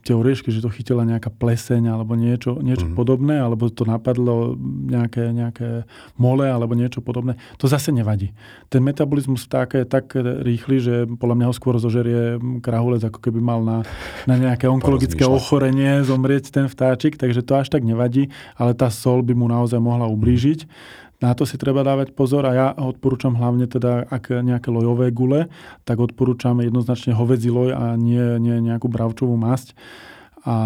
tie 0.00 0.14
oriešky, 0.16 0.48
že 0.48 0.64
to 0.64 0.72
chytila 0.72 1.04
nejaká 1.04 1.28
pleseň 1.28 1.92
alebo 1.92 2.16
niečo, 2.16 2.56
niečo 2.64 2.88
mm. 2.88 2.96
podobné, 2.96 3.36
alebo 3.36 3.68
to 3.68 3.84
napadlo 3.84 4.56
nejaké, 4.88 5.28
nejaké 5.28 5.84
mole 6.16 6.48
alebo 6.48 6.72
niečo 6.72 7.04
podobné. 7.04 7.36
To 7.60 7.68
zase 7.68 7.92
nevadí. 7.92 8.32
Ten 8.72 8.80
metabolizmus 8.80 9.44
vtáka 9.44 9.84
je 9.84 9.86
tak 9.86 10.16
rýchly, 10.16 10.76
že 10.80 10.94
podľa 11.20 11.36
mňa 11.36 11.46
ho 11.52 11.54
skôr 11.54 11.76
zožerie 11.76 12.40
krahulec, 12.64 13.04
ako 13.04 13.20
keby 13.20 13.44
mal 13.44 13.60
na, 13.60 13.84
na 14.24 14.40
nejaké 14.40 14.64
onkologické 14.74 15.28
ochorenie 15.28 16.00
zomrieť 16.00 16.48
ten 16.48 16.64
vtáčik, 16.64 17.20
takže 17.20 17.44
to 17.44 17.60
až 17.60 17.68
tak 17.68 17.84
nevadí, 17.84 18.32
ale 18.56 18.72
tá 18.72 18.88
sol 18.88 19.20
by 19.20 19.36
mu 19.36 19.52
naozaj 19.52 19.76
mohla 19.76 20.08
ublížiť. 20.08 20.64
Na 21.22 21.38
to 21.38 21.46
si 21.46 21.54
treba 21.54 21.86
dávať 21.86 22.10
pozor 22.18 22.42
a 22.44 22.52
ja 22.52 22.68
odporúčam 22.74 23.38
hlavne 23.38 23.70
teda, 23.70 24.10
ak 24.10 24.42
nejaké 24.42 24.74
lojové 24.74 25.14
gule, 25.14 25.46
tak 25.86 26.02
odporúčam 26.02 26.58
jednoznačne 26.58 27.14
hovedzí 27.14 27.46
loj 27.46 27.70
a 27.78 27.94
nie, 27.94 28.42
nie 28.42 28.58
nejakú 28.58 28.90
bravčovú 28.90 29.38
masť. 29.38 29.78
A 30.42 30.56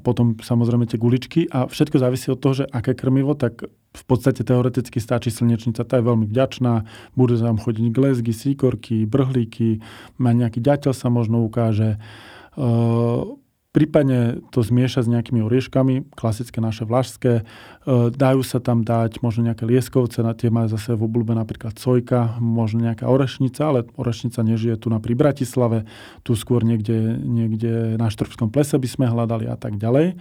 potom 0.00 0.40
samozrejme 0.40 0.88
tie 0.88 0.96
guličky. 0.96 1.44
A 1.52 1.68
všetko 1.68 2.00
závisí 2.00 2.32
od 2.32 2.40
toho, 2.40 2.64
že 2.64 2.70
aké 2.72 2.96
krmivo, 2.96 3.36
tak 3.36 3.68
v 3.68 4.04
podstate 4.08 4.40
teoreticky 4.40 4.96
stačí 4.96 5.28
slnečnica, 5.28 5.84
tá 5.84 6.00
je 6.00 6.08
veľmi 6.08 6.24
vďačná, 6.24 6.88
bude 7.12 7.36
tam 7.36 7.60
chodiť 7.60 7.84
glezgy, 7.92 8.32
síkorky, 8.32 9.04
brhlíky, 9.04 9.84
má 10.16 10.32
nejaký 10.32 10.64
ďateľ 10.64 10.92
sa 10.96 11.12
možno 11.12 11.44
ukáže. 11.44 12.00
Uh, 12.56 13.36
Prípadne 13.78 14.42
to 14.50 14.58
zmiešať 14.58 15.06
s 15.06 15.12
nejakými 15.14 15.38
orieškami, 15.38 16.10
klasické 16.18 16.58
naše 16.58 16.82
vlašské. 16.82 17.32
E, 17.38 17.42
dajú 18.10 18.42
sa 18.42 18.58
tam 18.58 18.82
dať 18.82 19.22
možno 19.22 19.46
nejaké 19.46 19.62
lieskovce, 19.62 20.18
na 20.26 20.34
tie 20.34 20.50
majú 20.50 20.74
zase 20.74 20.98
v 20.98 21.06
obľúbe 21.06 21.30
napríklad 21.38 21.78
sojka, 21.78 22.34
možno 22.42 22.82
nejaká 22.82 23.06
orešnica, 23.06 23.62
ale 23.62 23.86
orešnica 23.94 24.42
nežije 24.42 24.82
tu 24.82 24.90
na 24.90 24.98
pri 24.98 25.14
Bratislave, 25.14 25.86
tu 26.26 26.34
skôr 26.34 26.66
niekde, 26.66 27.22
niekde 27.22 27.94
na 27.94 28.10
Štrbskom 28.10 28.50
plese 28.50 28.74
by 28.74 28.88
sme 28.90 29.06
hľadali 29.06 29.46
a 29.46 29.54
tak 29.54 29.78
ďalej. 29.78 30.18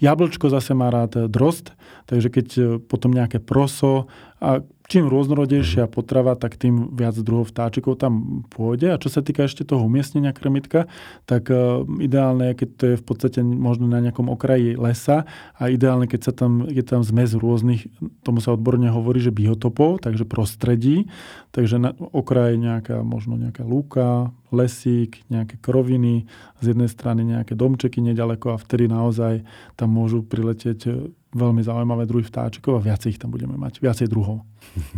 Jablčko 0.00 0.48
zase 0.48 0.72
má 0.72 0.88
rád 0.88 1.28
drost, 1.28 1.74
takže 2.06 2.28
keď 2.32 2.46
e, 2.54 2.62
potom 2.80 3.12
nejaké 3.12 3.42
proso 3.42 4.06
a 4.42 4.64
čím 4.92 5.08
rôznorodejšia 5.08 5.88
mhm. 5.88 5.92
potrava, 5.92 6.36
tak 6.36 6.60
tým 6.60 6.92
viac 6.92 7.16
druhov 7.16 7.48
vtáčikov 7.48 7.96
tam 7.96 8.44
pôjde. 8.52 8.92
A 8.92 9.00
čo 9.00 9.08
sa 9.08 9.24
týka 9.24 9.48
ešte 9.48 9.64
toho 9.64 9.88
umiestnenia 9.88 10.36
krmitka, 10.36 10.84
tak 11.24 11.48
uh, 11.48 11.80
ideálne 11.96 12.52
je, 12.52 12.58
keď 12.60 12.68
to 12.76 12.84
je 12.92 12.96
v 13.00 13.04
podstate 13.04 13.40
možno 13.40 13.88
na 13.88 14.04
nejakom 14.04 14.28
okraji 14.28 14.76
lesa 14.76 15.24
a 15.56 15.72
ideálne, 15.72 16.04
keď 16.04 16.20
sa 16.28 16.32
tam, 16.36 16.68
je 16.68 16.84
tam 16.84 17.00
zmes 17.00 17.32
rôznych, 17.32 17.88
tomu 18.20 18.44
sa 18.44 18.52
odborne 18.52 18.92
hovorí, 18.92 19.22
že 19.24 19.32
biotopov, 19.32 20.04
takže 20.04 20.28
prostredí, 20.28 21.08
takže 21.56 21.80
na 21.80 21.96
okraji 21.96 22.60
nejaká, 22.60 23.00
možno 23.00 23.40
nejaká 23.40 23.64
lúka, 23.64 24.28
lesík, 24.52 25.24
nejaké 25.32 25.56
kroviny, 25.58 26.28
z 26.60 26.76
jednej 26.76 26.88
strany 26.92 27.24
nejaké 27.24 27.56
domčeky 27.56 28.04
nedaleko 28.04 28.54
a 28.54 28.60
vtedy 28.60 28.86
naozaj 28.86 29.42
tam 29.74 29.96
môžu 29.96 30.22
priletieť 30.22 31.12
veľmi 31.32 31.64
zaujímavé 31.64 32.04
druhy 32.04 32.28
vtáčikov 32.28 32.78
a 32.78 32.84
viacej 32.84 33.16
ich 33.16 33.20
tam 33.20 33.32
budeme 33.32 33.56
mať, 33.56 33.80
viacej 33.80 34.06
druhov. 34.06 34.44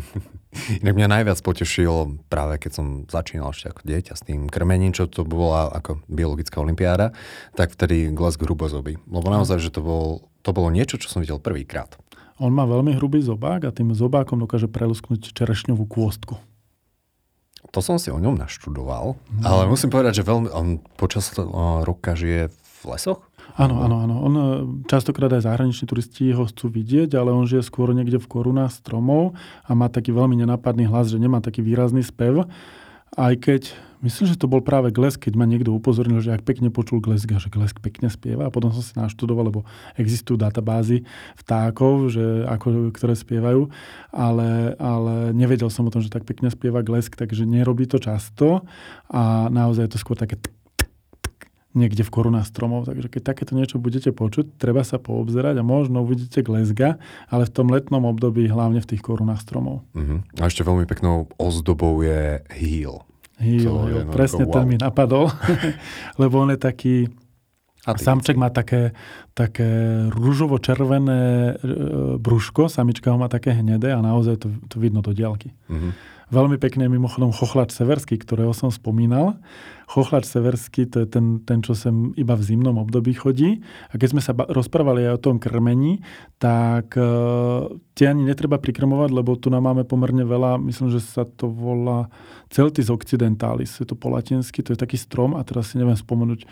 Inak 0.83 0.95
mňa 0.95 1.09
najviac 1.11 1.39
potešilo 1.43 2.19
práve 2.27 2.59
keď 2.59 2.71
som 2.75 2.87
začínal 3.07 3.55
ešte 3.55 3.71
ako 3.71 3.81
dieťa 3.87 4.15
s 4.15 4.23
tým 4.27 4.51
krmením, 4.51 4.95
čo 4.95 5.07
to 5.07 5.23
bola 5.23 5.71
ako 5.71 6.03
biologická 6.11 6.59
olimpiáda, 6.63 7.15
tak 7.55 7.75
vtedy 7.75 8.11
glesk 8.11 8.43
hrubozoby. 8.43 8.99
Lebo 9.07 9.27
naozaj, 9.31 9.63
že 9.63 9.71
to, 9.75 9.83
bol, 9.83 10.07
to 10.43 10.51
bolo 10.51 10.71
niečo, 10.71 10.99
čo 10.99 11.11
som 11.11 11.23
videl 11.23 11.39
prvýkrát. 11.39 11.95
On 12.43 12.51
má 12.51 12.67
veľmi 12.67 12.99
hrubý 12.99 13.23
zobák 13.23 13.71
a 13.71 13.75
tým 13.75 13.95
zobákom 13.95 14.43
dokáže 14.43 14.67
prelusknúť 14.67 15.31
čerešňovú 15.31 15.87
kôstku. 15.87 16.35
To 17.75 17.83
som 17.83 17.99
si 17.99 18.15
o 18.15 18.23
ňom 18.23 18.39
naštudoval, 18.39 19.19
no. 19.19 19.43
ale 19.43 19.67
musím 19.67 19.91
povedať, 19.91 20.23
že 20.23 20.29
veľmi, 20.31 20.49
on 20.55 20.79
počas 20.95 21.35
roka 21.83 22.15
žije 22.15 22.55
v 22.55 22.83
lesoch? 22.87 23.19
Áno, 23.55 23.87
áno, 23.87 24.03
áno. 24.03 24.15
On, 24.19 24.35
e, 24.35 24.45
častokrát 24.91 25.31
aj 25.31 25.47
zahraniční 25.47 25.87
turisti 25.87 26.35
ho 26.35 26.43
chcú 26.47 26.71
vidieť, 26.71 27.15
ale 27.15 27.31
on 27.31 27.47
žije 27.47 27.63
skôr 27.63 27.95
niekde 27.95 28.19
v 28.19 28.27
korunách 28.27 28.75
stromov 28.75 29.39
a 29.63 29.71
má 29.79 29.87
taký 29.87 30.11
veľmi 30.11 30.35
nenápadný 30.43 30.91
hlas, 30.91 31.15
že 31.15 31.23
nemá 31.23 31.39
taký 31.39 31.63
výrazný 31.63 32.03
spev. 32.03 32.51
Aj 33.15 33.35
keď, 33.39 33.71
myslím, 34.05 34.27
že 34.29 34.37
to 34.37 34.47
bol 34.47 34.61
práve 34.61 34.93
Glesk, 34.93 35.25
keď 35.25 35.35
ma 35.41 35.49
niekto 35.49 35.73
upozornil, 35.73 36.21
že 36.21 36.37
ak 36.37 36.45
pekne 36.45 36.69
počul 36.69 37.01
Glesk 37.01 37.33
a 37.33 37.41
že 37.41 37.49
Glesk 37.49 37.81
pekne 37.81 38.13
spieva. 38.13 38.47
A 38.47 38.55
potom 38.55 38.71
som 38.71 38.85
si 38.85 38.93
naštudoval, 38.95 39.49
lebo 39.49 39.61
existujú 39.97 40.37
databázy 40.37 41.09
vtákov, 41.41 42.13
že 42.13 42.45
ako, 42.45 42.93
ktoré 42.93 43.17
spievajú, 43.17 43.73
ale, 44.13 44.77
ale 44.77 45.33
nevedel 45.33 45.73
som 45.73 45.89
o 45.89 45.93
tom, 45.93 46.05
že 46.05 46.13
tak 46.13 46.29
pekne 46.29 46.53
spieva 46.53 46.85
Glesk, 46.85 47.17
takže 47.17 47.49
nerobí 47.49 47.89
to 47.89 47.97
často 47.97 48.69
a 49.09 49.49
naozaj 49.49 49.89
je 49.89 49.93
to 49.97 49.99
skôr 49.99 50.21
také 50.21 50.37
niekde 51.75 52.07
v 52.07 52.15
korunách 52.15 52.49
stromov. 52.49 52.87
Takže 52.87 53.11
keď 53.11 53.35
takéto 53.35 53.53
niečo 53.59 53.83
budete 53.83 54.15
počuť, 54.15 54.57
treba 54.57 54.87
sa 54.87 55.03
poobzerať 55.03 55.59
a 55.59 55.67
možno 55.67 56.07
uvidíte 56.07 56.47
glezga, 56.47 57.03
ale 57.27 57.51
v 57.51 57.53
tom 57.53 57.69
letnom 57.69 58.07
období 58.07 58.47
hlavne 58.47 58.79
v 58.79 58.89
tých 58.95 59.03
korunách 59.03 59.43
stromov. 59.43 59.83
Uh-huh. 59.93 60.23
A 60.39 60.47
ešte 60.47 60.63
veľmi 60.63 60.87
peknou 60.87 61.27
ozdobou 61.37 62.01
je 62.07 62.41
hýl. 62.55 63.03
Hýl, 63.45 63.69
hýl 63.69 64.05
presne 64.09 64.49
wow. 64.49 64.53
ten 64.57 64.65
mi 64.65 64.77
napadol, 64.81 65.29
lebo 66.23 66.41
on 66.41 66.57
je 66.57 66.59
taký, 66.59 66.97
Samček 67.85 68.41
má 68.41 68.49
také, 68.49 68.97
také 69.37 69.69
rúžovo-červené 70.09 71.21
e, 71.21 71.53
brúško, 72.17 72.73
samička 72.73 73.13
ho 73.13 73.21
má 73.21 73.29
také 73.29 73.53
hnedé 73.53 73.93
a 73.93 74.01
naozaj 74.01 74.41
to, 74.41 74.49
to 74.73 74.81
vidno 74.81 75.05
do 75.05 75.13
diaľky. 75.13 75.53
Uh-huh. 75.69 75.93
Veľmi 76.33 76.57
pekne 76.57 76.89
mimochodom 76.89 77.37
chochlač 77.37 77.77
severský, 77.77 78.17
ktorého 78.17 78.57
som 78.57 78.73
spomínal. 78.73 79.37
Chochlač 79.85 80.25
severský, 80.25 80.89
to 80.89 81.05
je 81.05 81.09
ten, 81.09 81.45
ten, 81.45 81.61
čo 81.61 81.77
sem 81.77 82.17
iba 82.17 82.33
v 82.33 82.47
zimnom 82.47 82.81
období 82.81 83.13
chodí. 83.13 83.61
A 83.93 84.01
keď 84.01 84.09
sme 84.17 84.23
sa 84.25 84.33
rozprávali 84.33 85.05
aj 85.05 85.21
o 85.21 85.25
tom 85.31 85.37
krmení, 85.37 86.01
tak 86.41 86.97
e, 86.97 87.05
tie 87.93 88.09
ani 88.09 88.25
netreba 88.25 88.57
prikrmovať, 88.57 89.11
lebo 89.13 89.37
tu 89.37 89.53
nám 89.53 89.69
máme 89.69 89.85
pomerne 89.85 90.25
veľa, 90.25 90.57
myslím, 90.65 90.89
že 90.93 91.05
sa 91.05 91.29
to 91.29 91.53
volá 91.53 92.09
Celtis 92.49 92.89
occidentalis, 92.89 93.77
je 93.77 93.85
to 93.85 93.97
po 93.97 94.09
latinsky, 94.09 94.65
to 94.65 94.73
je 94.73 94.81
taký 94.81 94.97
strom 94.97 95.37
a 95.37 95.45
teraz 95.45 95.73
si 95.73 95.81
neviem 95.81 95.97
spomenúť, 95.97 96.49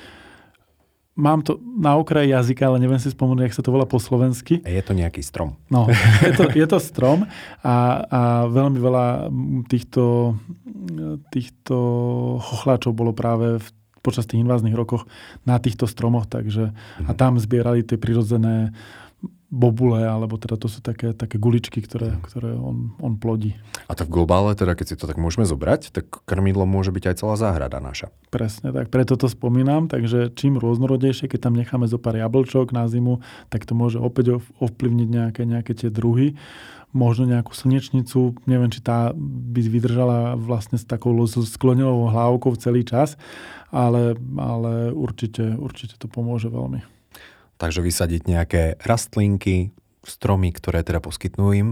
Mám 1.12 1.44
to 1.44 1.60
na 1.60 2.00
okraji 2.00 2.32
jazyka, 2.32 2.72
ale 2.72 2.80
neviem 2.80 2.96
si 2.96 3.12
spomenúť, 3.12 3.44
jak 3.44 3.56
sa 3.60 3.64
to 3.64 3.68
volá 3.68 3.84
po 3.84 4.00
slovensky. 4.00 4.64
Je 4.64 4.80
to 4.80 4.96
nejaký 4.96 5.20
strom. 5.20 5.60
No, 5.68 5.84
je 6.26 6.32
to, 6.32 6.48
je 6.48 6.64
to 6.64 6.78
strom 6.80 7.28
a, 7.60 7.76
a 8.08 8.20
veľmi 8.48 8.80
veľa 8.80 9.28
týchto, 9.68 10.34
týchto 11.28 11.76
chochláčov 12.40 12.96
bolo 12.96 13.12
práve 13.12 13.60
v, 13.60 13.66
počas 14.00 14.24
tých 14.24 14.40
inváznych 14.40 14.72
rokoch 14.72 15.04
na 15.44 15.60
týchto 15.60 15.84
stromoch, 15.84 16.24
takže 16.32 16.72
a 17.04 17.12
mhm. 17.12 17.18
tam 17.20 17.36
zbierali 17.36 17.84
tie 17.84 18.00
prirodzené 18.00 18.72
bobule, 19.52 20.00
alebo 20.00 20.40
teda 20.40 20.56
to 20.56 20.64
sú 20.64 20.80
také, 20.80 21.12
také 21.12 21.36
guličky, 21.36 21.84
ktoré, 21.84 22.16
ktoré 22.24 22.56
on, 22.56 22.96
on 22.96 23.20
plodí. 23.20 23.52
A 23.84 23.92
to 23.92 24.08
v 24.08 24.24
globále, 24.24 24.56
teda 24.56 24.72
keď 24.72 24.86
si 24.88 24.96
to 24.96 25.04
tak 25.04 25.20
môžeme 25.20 25.44
zobrať, 25.44 25.92
tak 25.92 26.08
krmidlo 26.24 26.64
môže 26.64 26.88
byť 26.88 27.04
aj 27.12 27.16
celá 27.20 27.34
záhrada 27.36 27.76
naša. 27.76 28.08
Presne 28.32 28.72
tak, 28.72 28.88
preto 28.88 29.20
to 29.20 29.28
spomínam, 29.28 29.92
takže 29.92 30.32
čím 30.32 30.56
rôznorodejšie, 30.56 31.28
keď 31.28 31.52
tam 31.52 31.54
necháme 31.60 31.84
zo 31.84 32.00
pár 32.00 32.16
jablčok 32.16 32.72
na 32.72 32.88
zimu, 32.88 33.20
tak 33.52 33.68
to 33.68 33.76
môže 33.76 34.00
opäť 34.00 34.40
ovplyvniť 34.56 35.08
nejaké, 35.12 35.42
nejaké 35.44 35.76
tie 35.76 35.92
druhy 35.92 36.32
možno 36.92 37.24
nejakú 37.24 37.56
slnečnicu, 37.56 38.36
neviem, 38.44 38.68
či 38.68 38.84
tá 38.84 39.16
by 39.16 39.60
vydržala 39.64 40.36
vlastne 40.36 40.76
s 40.76 40.84
takou 40.84 41.16
sklonilou 41.24 42.12
hlávkou 42.12 42.52
celý 42.60 42.84
čas, 42.84 43.16
ale, 43.72 44.12
ale 44.36 44.92
určite, 44.92 45.56
určite 45.56 45.96
to 45.96 46.04
pomôže 46.04 46.52
veľmi. 46.52 46.84
Takže 47.62 47.78
vysadiť 47.78 48.22
nejaké 48.26 48.62
rastlinky, 48.82 49.70
stromy, 50.02 50.50
ktoré 50.50 50.82
teda 50.82 50.98
poskytnú 50.98 51.54
im 51.54 51.68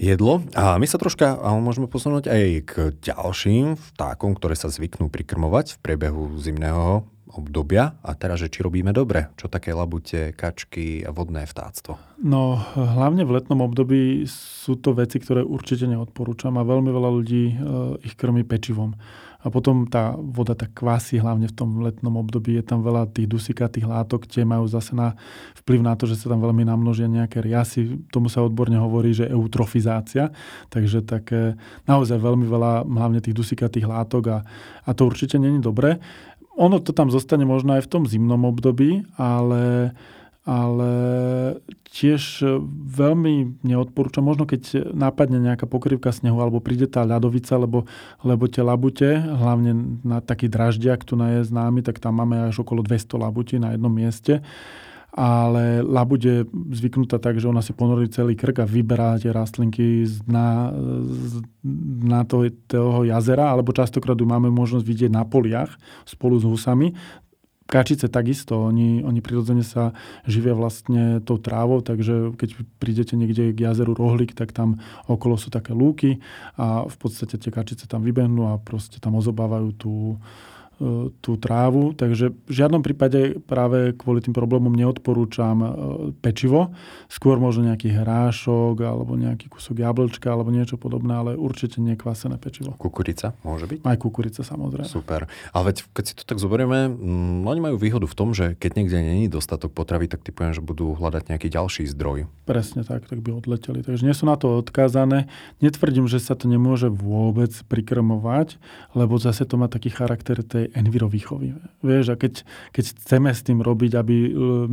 jedlo. 0.00 0.40
A 0.56 0.80
my 0.80 0.88
sa 0.88 0.96
troška 0.96 1.36
môžeme 1.60 1.84
posunúť 1.84 2.32
aj 2.32 2.44
k 2.64 2.72
ďalším 3.04 3.76
vtákom, 3.76 4.32
ktoré 4.32 4.56
sa 4.56 4.72
zvyknú 4.72 5.12
prikrmovať 5.12 5.76
v 5.76 5.82
priebehu 5.84 6.40
zimného 6.40 7.04
obdobia 7.36 8.00
a 8.00 8.16
teraz, 8.16 8.40
že 8.40 8.48
či 8.48 8.64
robíme 8.64 8.96
dobre, 8.96 9.28
čo 9.36 9.52
také 9.52 9.76
labute, 9.76 10.32
kačky 10.32 11.04
a 11.04 11.12
vodné 11.12 11.44
vtáctvo? 11.44 12.00
No, 12.24 12.56
hlavne 12.72 13.28
v 13.28 13.36
letnom 13.36 13.60
období 13.60 14.24
sú 14.30 14.80
to 14.80 14.96
veci, 14.96 15.20
ktoré 15.20 15.44
určite 15.44 15.84
neodporúčam 15.84 16.56
a 16.56 16.64
veľmi 16.64 16.88
veľa 16.88 17.10
ľudí 17.12 17.44
e, 17.52 17.54
ich 18.08 18.16
krmí 18.16 18.40
pečivom. 18.40 18.96
A 19.44 19.52
potom 19.52 19.84
tá 19.84 20.16
voda 20.16 20.56
tak 20.56 20.72
kvásí, 20.72 21.20
hlavne 21.20 21.48
v 21.50 21.54
tom 21.56 21.80
letnom 21.84 22.16
období. 22.16 22.56
Je 22.56 22.64
tam 22.64 22.80
veľa 22.80 23.12
tých 23.12 23.28
dusikatých 23.28 23.84
látok, 23.84 24.24
tie 24.24 24.46
majú 24.48 24.64
zase 24.68 24.96
na 24.96 25.16
vplyv 25.62 25.80
na 25.84 25.94
to, 25.94 26.08
že 26.08 26.20
sa 26.20 26.32
tam 26.32 26.40
veľmi 26.40 26.64
namnožia 26.64 27.10
nejaké 27.10 27.44
riasy. 27.44 28.00
Tomu 28.08 28.32
sa 28.32 28.42
odborne 28.42 28.80
hovorí, 28.80 29.12
že 29.12 29.28
eutrofizácia. 29.28 30.32
Takže 30.72 31.04
také 31.04 31.58
naozaj 31.84 32.16
veľmi 32.16 32.46
veľa 32.48 32.86
hlavne 32.86 33.20
tých 33.20 33.36
dusikatých 33.36 33.86
látok 33.86 34.24
a, 34.30 34.38
a 34.86 34.90
to 34.96 35.04
určite 35.04 35.36
není 35.36 35.60
dobré. 35.60 36.00
Ono 36.56 36.80
to 36.80 36.96
tam 36.96 37.12
zostane 37.12 37.44
možno 37.44 37.76
aj 37.76 37.84
v 37.84 37.90
tom 37.92 38.02
zimnom 38.08 38.48
období, 38.48 39.04
ale, 39.20 39.92
ale 40.46 40.92
tiež 41.90 42.46
veľmi 42.86 43.66
neodporúčam, 43.66 44.22
možno 44.22 44.46
keď 44.46 44.94
napadne 44.94 45.42
nejaká 45.42 45.66
pokrývka 45.66 46.14
snehu 46.14 46.38
alebo 46.38 46.62
príde 46.62 46.86
tá 46.86 47.02
ľadovica, 47.02 47.58
lebo, 47.58 47.90
lebo 48.22 48.46
tie 48.46 48.62
labute, 48.62 49.18
hlavne 49.18 49.98
na 50.06 50.22
taký 50.22 50.46
draždiak, 50.46 51.02
tu 51.02 51.18
je 51.18 51.42
známy, 51.42 51.82
tak 51.82 51.98
tam 51.98 52.22
máme 52.22 52.46
až 52.46 52.62
okolo 52.62 52.86
200 52.86 53.18
labutí 53.18 53.58
na 53.58 53.74
jednom 53.74 53.90
mieste 53.90 54.46
ale 55.16 55.80
labuť 55.80 56.20
je 56.20 56.36
zvyknutá 56.76 57.16
tak, 57.16 57.40
že 57.40 57.48
ona 57.48 57.64
si 57.64 57.72
ponorí 57.72 58.04
celý 58.12 58.36
krk 58.36 58.60
a 58.60 58.68
vyberá 58.68 59.16
tie 59.16 59.32
rastlinky 59.32 60.04
z 60.04 60.20
dna, 60.28 60.76
z 61.00 61.34
dna 62.04 62.20
toho, 62.28 62.52
toho 62.68 63.00
jazera, 63.08 63.48
alebo 63.48 63.72
častokrát 63.72 64.12
ju 64.12 64.28
máme 64.28 64.52
možnosť 64.52 64.84
vidieť 64.84 65.10
na 65.16 65.24
poliach 65.24 65.72
spolu 66.04 66.36
s 66.36 66.44
husami. 66.44 66.92
Kačice 67.66 68.06
takisto, 68.06 68.70
oni, 68.70 69.02
oni 69.02 69.18
prirodzene 69.18 69.66
sa 69.66 69.90
živia 70.22 70.54
vlastne 70.54 71.18
tou 71.26 71.34
trávou, 71.42 71.82
takže 71.82 72.30
keď 72.38 72.62
prídete 72.78 73.18
niekde 73.18 73.50
k 73.50 73.58
jazeru 73.66 73.98
Rohlik, 73.98 74.38
tak 74.38 74.54
tam 74.54 74.78
okolo 75.10 75.34
sú 75.34 75.50
také 75.50 75.74
lúky 75.74 76.22
a 76.54 76.86
v 76.86 76.96
podstate 76.96 77.42
tie 77.42 77.50
kačice 77.50 77.90
tam 77.90 78.06
vybehnú 78.06 78.54
a 78.54 78.62
proste 78.62 79.02
tam 79.02 79.18
ozobávajú 79.18 79.68
tú, 79.74 80.14
tú 81.24 81.40
trávu, 81.40 81.96
takže 81.96 82.36
v 82.36 82.52
žiadnom 82.52 82.84
prípade 82.84 83.40
práve 83.48 83.96
kvôli 83.96 84.20
tým 84.20 84.36
problémom 84.36 84.68
neodporúčam 84.76 85.56
e, 85.64 85.68
pečivo, 86.20 86.76
skôr 87.08 87.40
možno 87.40 87.72
nejaký 87.72 87.96
hrášok 87.96 88.84
alebo 88.84 89.16
nejaký 89.16 89.48
kúsok 89.48 89.80
jablčka 89.80 90.28
alebo 90.28 90.52
niečo 90.52 90.76
podobné, 90.76 91.16
ale 91.16 91.32
určite 91.32 91.80
nekvasené 91.80 92.36
pečivo. 92.36 92.76
Kukurica 92.76 93.32
môže 93.40 93.64
byť? 93.64 93.88
Aj 93.88 93.96
kukurica 93.96 94.44
samozrejme. 94.44 94.84
Super. 94.84 95.32
Ale 95.56 95.72
veď 95.72 95.88
keď 95.96 96.04
si 96.04 96.12
to 96.12 96.28
tak 96.28 96.36
zoberieme, 96.36 96.92
mm, 96.92 97.48
oni 97.48 97.60
majú 97.72 97.76
výhodu 97.80 98.04
v 98.04 98.16
tom, 98.16 98.36
že 98.36 98.52
keď 98.60 98.76
niekde 98.76 99.00
není 99.00 99.32
dostatok 99.32 99.72
potravy, 99.72 100.12
tak 100.12 100.28
typujem, 100.28 100.52
že 100.52 100.60
budú 100.60 100.92
hľadať 100.92 101.32
nejaký 101.32 101.48
ďalší 101.48 101.88
zdroj. 101.96 102.28
Presne 102.44 102.84
tak, 102.84 103.08
tak 103.08 103.24
by 103.24 103.32
odleteli. 103.32 103.80
Takže 103.80 104.04
nie 104.04 104.12
sú 104.12 104.28
na 104.28 104.36
to 104.36 104.60
odkázané. 104.60 105.24
Netvrdím, 105.64 106.04
že 106.04 106.20
sa 106.20 106.36
to 106.36 106.52
nemôže 106.52 106.92
vôbec 106.92 107.56
prikrmovať, 107.64 108.60
lebo 108.92 109.16
zase 109.16 109.48
to 109.48 109.56
má 109.56 109.72
taký 109.72 109.88
charakter 109.88 110.44
tej 110.44 110.65
tej 110.66 110.74
envirovýchovy. 110.74 111.54
Vieš, 111.86 112.12
a 112.12 112.16
keď, 112.18 112.42
keď 112.74 112.84
chceme 112.98 113.30
s 113.30 113.46
tým 113.46 113.62
robiť, 113.62 113.92
aby 113.94 114.16
e, 114.26 114.30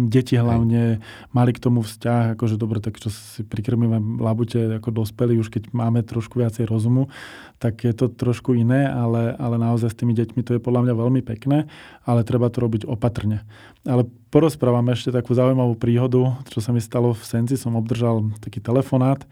deti 0.10 0.34
hlavne 0.34 0.98
mali 1.30 1.52
k 1.54 1.62
tomu 1.62 1.86
vzťah, 1.86 2.34
akože 2.34 2.58
dobre, 2.58 2.82
tak 2.82 2.98
čo 2.98 3.14
si 3.14 3.46
prikrmíme 3.46 4.18
labute 4.18 4.82
ako 4.82 5.06
dospelí, 5.06 5.38
už 5.38 5.54
keď 5.54 5.70
máme 5.70 6.02
trošku 6.02 6.42
viacej 6.42 6.66
rozumu, 6.66 7.14
tak 7.62 7.86
je 7.86 7.94
to 7.94 8.10
trošku 8.10 8.58
iné, 8.58 8.90
ale, 8.90 9.38
ale 9.38 9.62
naozaj 9.62 9.94
s 9.94 10.00
tými 10.02 10.18
deťmi 10.18 10.42
to 10.42 10.58
je 10.58 10.62
podľa 10.64 10.90
mňa 10.90 10.94
veľmi 10.98 11.22
pekné, 11.22 11.70
ale 12.04 12.26
treba 12.26 12.50
to 12.50 12.66
robiť 12.66 12.90
opatrne. 12.90 13.46
Ale 13.86 14.10
porozprávam 14.34 14.90
ešte 14.90 15.14
takú 15.14 15.38
zaujímavú 15.38 15.78
príhodu, 15.78 16.42
čo 16.50 16.60
sa 16.60 16.74
mi 16.74 16.82
stalo 16.82 17.14
v 17.14 17.24
Senci. 17.24 17.60
Som 17.60 17.78
obdržal 17.78 18.34
taký 18.42 18.64
telefonát, 18.64 19.28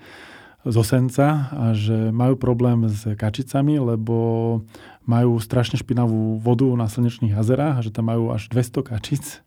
zo 0.61 0.85
Senca 0.85 1.49
a 1.49 1.73
že 1.73 2.13
majú 2.13 2.37
problém 2.37 2.85
s 2.85 3.01
kačicami, 3.17 3.81
lebo 3.81 4.61
majú 5.05 5.37
strašne 5.41 5.81
špinavú 5.81 6.37
vodu 6.37 6.69
na 6.77 6.85
slnečných 6.85 7.33
jazerách 7.33 7.81
a 7.81 7.83
že 7.83 7.91
tam 7.93 8.09
majú 8.09 8.29
až 8.33 8.47
200 8.53 8.85
kačic 8.85 9.41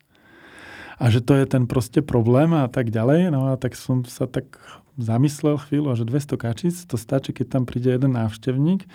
a 0.99 1.11
že 1.11 1.23
to 1.23 1.35
je 1.35 1.45
ten 1.47 1.67
proste 1.67 2.03
problém 2.03 2.55
a 2.55 2.71
tak 2.71 2.91
ďalej. 2.91 3.35
No 3.35 3.51
a 3.51 3.59
tak 3.59 3.75
som 3.75 4.07
sa 4.07 4.31
tak 4.31 4.59
zamyslel 4.95 5.59
chvíľu 5.59 5.91
a 5.91 5.99
že 5.99 6.07
200 6.07 6.39
kačic, 6.39 6.75
to 6.87 6.95
stačí, 6.95 7.35
keď 7.35 7.59
tam 7.59 7.63
príde 7.67 7.91
jeden 7.91 8.15
návštevník, 8.15 8.87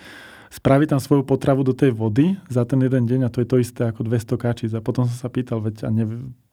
spraví 0.48 0.88
tam 0.88 0.98
svoju 0.98 1.22
potravu 1.28 1.60
do 1.60 1.76
tej 1.76 1.92
vody 1.92 2.40
za 2.48 2.64
ten 2.64 2.80
jeden 2.80 3.04
deň 3.04 3.28
a 3.28 3.32
to 3.32 3.44
je 3.44 3.48
to 3.48 3.56
isté 3.60 3.82
ako 3.88 4.08
200 4.08 4.40
kačic. 4.40 4.70
A 4.72 4.80
potom 4.80 5.04
som 5.04 5.16
sa 5.16 5.28
pýtal, 5.28 5.60
veď 5.60 5.86
a 5.86 5.90
ne, 5.92 6.04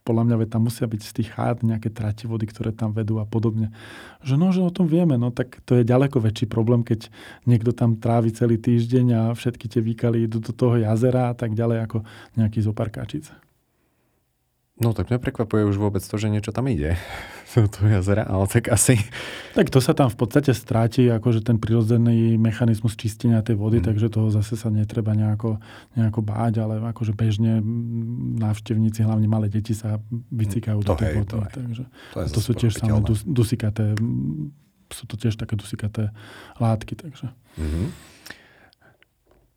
podľa 0.07 0.23
mňa 0.23 0.35
tam 0.47 0.71
musia 0.71 0.87
byť 0.87 1.01
z 1.03 1.11
tých 1.19 1.29
chát 1.35 1.59
nejaké 1.59 1.91
trati 1.91 2.23
vody, 2.23 2.47
ktoré 2.47 2.71
tam 2.71 2.95
vedú 2.95 3.19
a 3.19 3.27
podobne. 3.27 3.75
Že 4.23 4.35
no, 4.39 4.47
že 4.55 4.63
o 4.63 4.71
tom 4.71 4.87
vieme, 4.87 5.19
no 5.19 5.35
tak 5.35 5.59
to 5.67 5.75
je 5.75 5.83
ďaleko 5.83 6.23
väčší 6.23 6.47
problém, 6.47 6.87
keď 6.87 7.11
niekto 7.43 7.75
tam 7.75 7.99
trávi 7.99 8.31
celý 8.31 8.55
týždeň 8.55 9.05
a 9.11 9.21
všetky 9.35 9.67
tie 9.67 9.83
výkaly 9.83 10.31
idú 10.31 10.39
do 10.39 10.55
toho 10.55 10.79
jazera 10.79 11.27
a 11.31 11.35
tak 11.35 11.51
ďalej 11.51 11.83
ako 11.83 11.97
nejaký 12.39 12.63
zopár 12.63 12.87
kačice. 12.87 13.46
No 14.77 14.93
tak 14.93 15.09
mňa 15.09 15.17
prekvapuje 15.17 15.65
už 15.65 15.81
vôbec 15.81 16.05
to, 16.05 16.15
že 16.21 16.29
niečo 16.29 16.53
tam 16.53 16.69
ide 16.69 17.01
do 17.57 17.65
toho 17.65 17.89
jazera, 17.89 18.29
ale 18.29 18.45
tak 18.45 18.69
asi... 18.69 19.01
Tak 19.57 19.73
to 19.73 19.81
sa 19.81 19.97
tam 19.97 20.13
v 20.13 20.17
podstate 20.21 20.53
stráti, 20.53 21.09
akože 21.09 21.41
ten 21.41 21.57
prirodzený 21.57 22.37
mechanizmus 22.37 22.93
čistenia 22.93 23.41
tej 23.41 23.57
vody, 23.57 23.81
mm. 23.81 23.85
takže 23.89 24.13
toho 24.13 24.29
zase 24.29 24.53
sa 24.53 24.69
netreba 24.69 25.17
nejako, 25.17 25.57
nejako 25.97 26.21
báť, 26.21 26.53
ale 26.61 26.77
akože 26.93 27.17
bežne 27.17 27.57
návštevníci, 28.37 29.01
hlavne 29.01 29.25
malé 29.25 29.49
deti 29.49 29.73
sa 29.73 29.97
vycikajú 30.29 30.85
to 30.85 30.93
do 30.93 31.01
tej 31.01 31.09
vody. 31.25 31.29
To, 31.33 31.37
takže 31.49 31.83
to, 32.13 32.17
to 32.37 32.39
sú 32.45 32.51
tiež 32.53 32.77
samé 32.77 33.01
dus, 33.01 33.25
dusikaté, 33.25 33.97
sú 34.93 35.03
to 35.09 35.17
tiež 35.17 35.41
také 35.41 35.57
dusikaté 35.57 36.13
látky. 36.61 36.93
Takže. 36.93 37.33
Mm-hmm. 37.57 37.87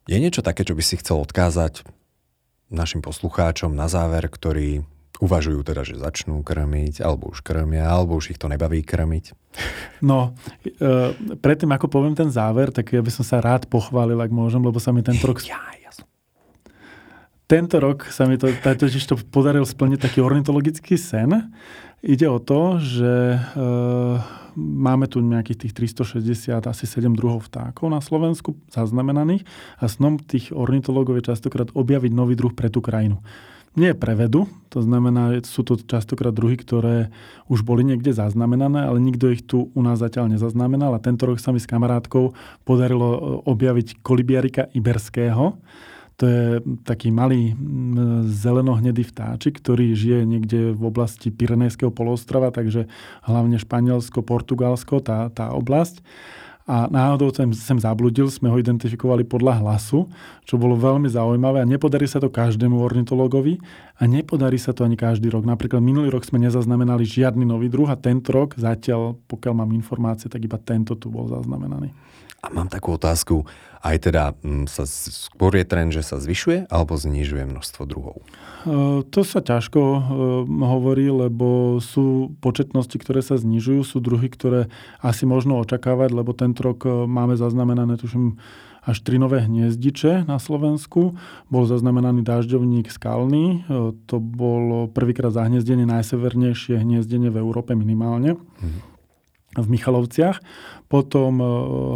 Je 0.09 0.16
niečo 0.16 0.40
také, 0.40 0.64
čo 0.64 0.72
by 0.72 0.80
si 0.80 0.96
chcel 0.96 1.20
odkázať 1.20 1.85
našim 2.72 3.04
poslucháčom 3.04 3.76
na 3.76 3.90
záver, 3.90 4.24
ktorí 4.24 4.80
uvažujú 5.20 5.61
teda, 5.62 5.85
že 5.85 6.00
začnú 6.00 6.40
krmiť, 6.40 7.04
alebo 7.04 7.30
už 7.30 7.44
krmia, 7.44 7.85
alebo 7.85 8.16
už 8.16 8.35
ich 8.35 8.40
to 8.40 8.48
nebaví 8.48 8.80
krmiť? 8.80 9.37
No, 10.00 10.33
e, 10.64 11.12
predtým 11.37 11.70
ako 11.70 11.87
poviem 11.92 12.16
ten 12.16 12.33
záver, 12.33 12.72
tak 12.72 12.96
ja 12.96 13.04
by 13.04 13.12
som 13.12 13.22
sa 13.22 13.44
rád 13.44 13.68
pochválil, 13.68 14.16
ak 14.16 14.33
môžem, 14.33 14.64
lebo 14.64 14.80
sa 14.80 14.90
mi 14.96 15.04
tento 15.04 15.28
rok... 15.28 15.44
Ja, 15.44 15.61
ja 15.76 15.92
som... 15.92 16.09
Tento 17.44 17.76
rok 17.78 18.09
sa 18.09 18.24
mi 18.24 18.40
to, 18.40 18.48
totiž 18.48 19.04
to 19.04 19.20
podaril 19.28 19.68
splniť 19.68 20.00
taký 20.00 20.24
ornitologický 20.24 20.96
sen. 20.96 21.52
Ide 22.00 22.24
o 22.33 22.40
to, 22.40 22.80
že 22.80 23.37
e, 23.37 23.38
máme 24.56 25.04
tu 25.04 25.20
nejakých 25.20 25.68
tých 25.68 25.72
360, 26.00 26.64
asi 26.64 26.85
7 26.88 27.12
druhov 27.12 27.44
vtákov 27.52 27.92
na 27.92 28.00
Slovensku 28.00 28.56
zaznamenaných 28.72 29.44
a 29.76 29.85
snom 29.85 30.16
tých 30.16 30.56
ornitológov 30.56 31.20
je 31.20 31.28
častokrát 31.28 31.68
objaviť 31.76 32.12
nový 32.16 32.40
druh 32.40 32.56
pre 32.56 32.72
tú 32.72 32.80
krajinu 32.80 33.20
nie 33.78 33.94
prevedu, 33.94 34.50
to 34.70 34.83
znamená, 34.83 35.38
sú 35.46 35.62
to 35.62 35.78
častokrát 35.78 36.35
druhy, 36.35 36.59
ktoré 36.59 37.11
už 37.46 37.62
boli 37.62 37.87
niekde 37.87 38.14
zaznamenané, 38.14 38.87
ale 38.87 38.98
nikto 39.02 39.30
ich 39.30 39.42
tu 39.46 39.70
u 39.74 39.80
nás 39.83 39.98
zatiaľ 39.98 40.30
nezaznamenal 40.30 40.94
a 40.94 41.02
tento 41.02 41.26
rok 41.26 41.38
sa 41.38 41.54
mi 41.54 41.62
s 41.62 41.70
kamarátkou 41.70 42.35
podarilo 42.66 43.09
e, 43.14 43.20
objaviť 43.46 44.02
kolibiarika 44.02 44.70
iberského. 44.74 45.59
To 46.20 46.24
je 46.28 46.61
taký 46.85 47.09
malý 47.09 47.56
zelenohnedý 48.28 49.09
vtáčik, 49.09 49.56
ktorý 49.56 49.96
žije 49.96 50.28
niekde 50.28 50.76
v 50.76 50.83
oblasti 50.85 51.33
Pyrenejského 51.33 51.88
polostrova, 51.88 52.52
takže 52.52 52.92
hlavne 53.24 53.56
Španielsko, 53.56 54.20
Portugalsko, 54.20 55.00
tá, 55.00 55.33
tá 55.33 55.56
oblasť 55.56 56.04
a 56.70 56.87
náhodou 56.87 57.35
sem, 57.35 57.50
sem 57.50 57.74
zabludil, 57.83 58.30
sme 58.30 58.46
ho 58.46 58.54
identifikovali 58.54 59.26
podľa 59.26 59.59
hlasu, 59.59 60.06
čo 60.46 60.54
bolo 60.54 60.78
veľmi 60.78 61.11
zaujímavé 61.11 61.59
a 61.59 61.66
nepodarí 61.66 62.06
sa 62.06 62.22
to 62.22 62.30
každému 62.30 62.78
ornitologovi 62.78 63.59
a 63.98 64.06
nepodarí 64.06 64.54
sa 64.54 64.70
to 64.70 64.87
ani 64.87 64.94
každý 64.94 65.35
rok. 65.35 65.42
Napríklad 65.42 65.83
minulý 65.83 66.14
rok 66.14 66.22
sme 66.22 66.38
nezaznamenali 66.38 67.02
žiadny 67.02 67.42
nový 67.42 67.66
druh 67.66 67.90
a 67.90 67.98
tento 67.98 68.30
rok 68.30 68.54
zatiaľ, 68.54 69.18
pokiaľ 69.26 69.66
mám 69.66 69.74
informácie, 69.74 70.30
tak 70.30 70.46
iba 70.46 70.62
tento 70.62 70.94
tu 70.94 71.11
bol 71.11 71.26
zaznamenaný. 71.26 71.90
A 72.40 72.54
mám 72.54 72.70
takú 72.70 72.94
otázku, 72.94 73.42
aj 73.81 73.97
teda 74.12 74.37
m, 74.45 74.69
sa 74.69 74.85
skôr 74.87 75.57
je 75.57 75.64
trend, 75.64 75.90
že 75.90 76.05
sa 76.05 76.21
zvyšuje 76.21 76.69
alebo 76.69 76.97
znižuje 77.01 77.49
množstvo 77.49 77.83
druhov? 77.88 78.21
To 79.09 79.21
sa 79.25 79.40
ťažko 79.40 79.81
hovorí, 80.45 81.09
lebo 81.09 81.81
sú 81.81 82.37
početnosti, 82.45 82.93
ktoré 82.93 83.25
sa 83.25 83.40
znižujú, 83.40 83.81
sú 83.81 84.05
druhy, 84.05 84.29
ktoré 84.29 84.69
asi 85.01 85.25
možno 85.25 85.57
očakávať, 85.64 86.12
lebo 86.12 86.37
tento 86.37 86.61
rok 86.61 86.85
máme 87.09 87.40
zaznamenané, 87.40 87.97
tuším, 87.97 88.37
až 88.85 89.01
tri 89.05 89.21
nové 89.21 89.45
hniezdiče 89.45 90.29
na 90.29 90.37
Slovensku. 90.40 91.16
Bol 91.53 91.64
zaznamenaný 91.69 92.25
dažďovník 92.25 92.88
skalný. 92.88 93.64
To 94.09 94.16
bolo 94.21 94.88
prvýkrát 94.88 95.33
zahniezdenie, 95.37 95.85
najsevernejšie 95.85 96.81
hniezdenie 96.81 97.29
v 97.33 97.40
Európe 97.40 97.73
minimálne. 97.73 98.37
Mm 98.61 98.90
v 99.57 99.67
Michalovciach. 99.67 100.39
Potom 100.87 101.43
e, 101.43 101.47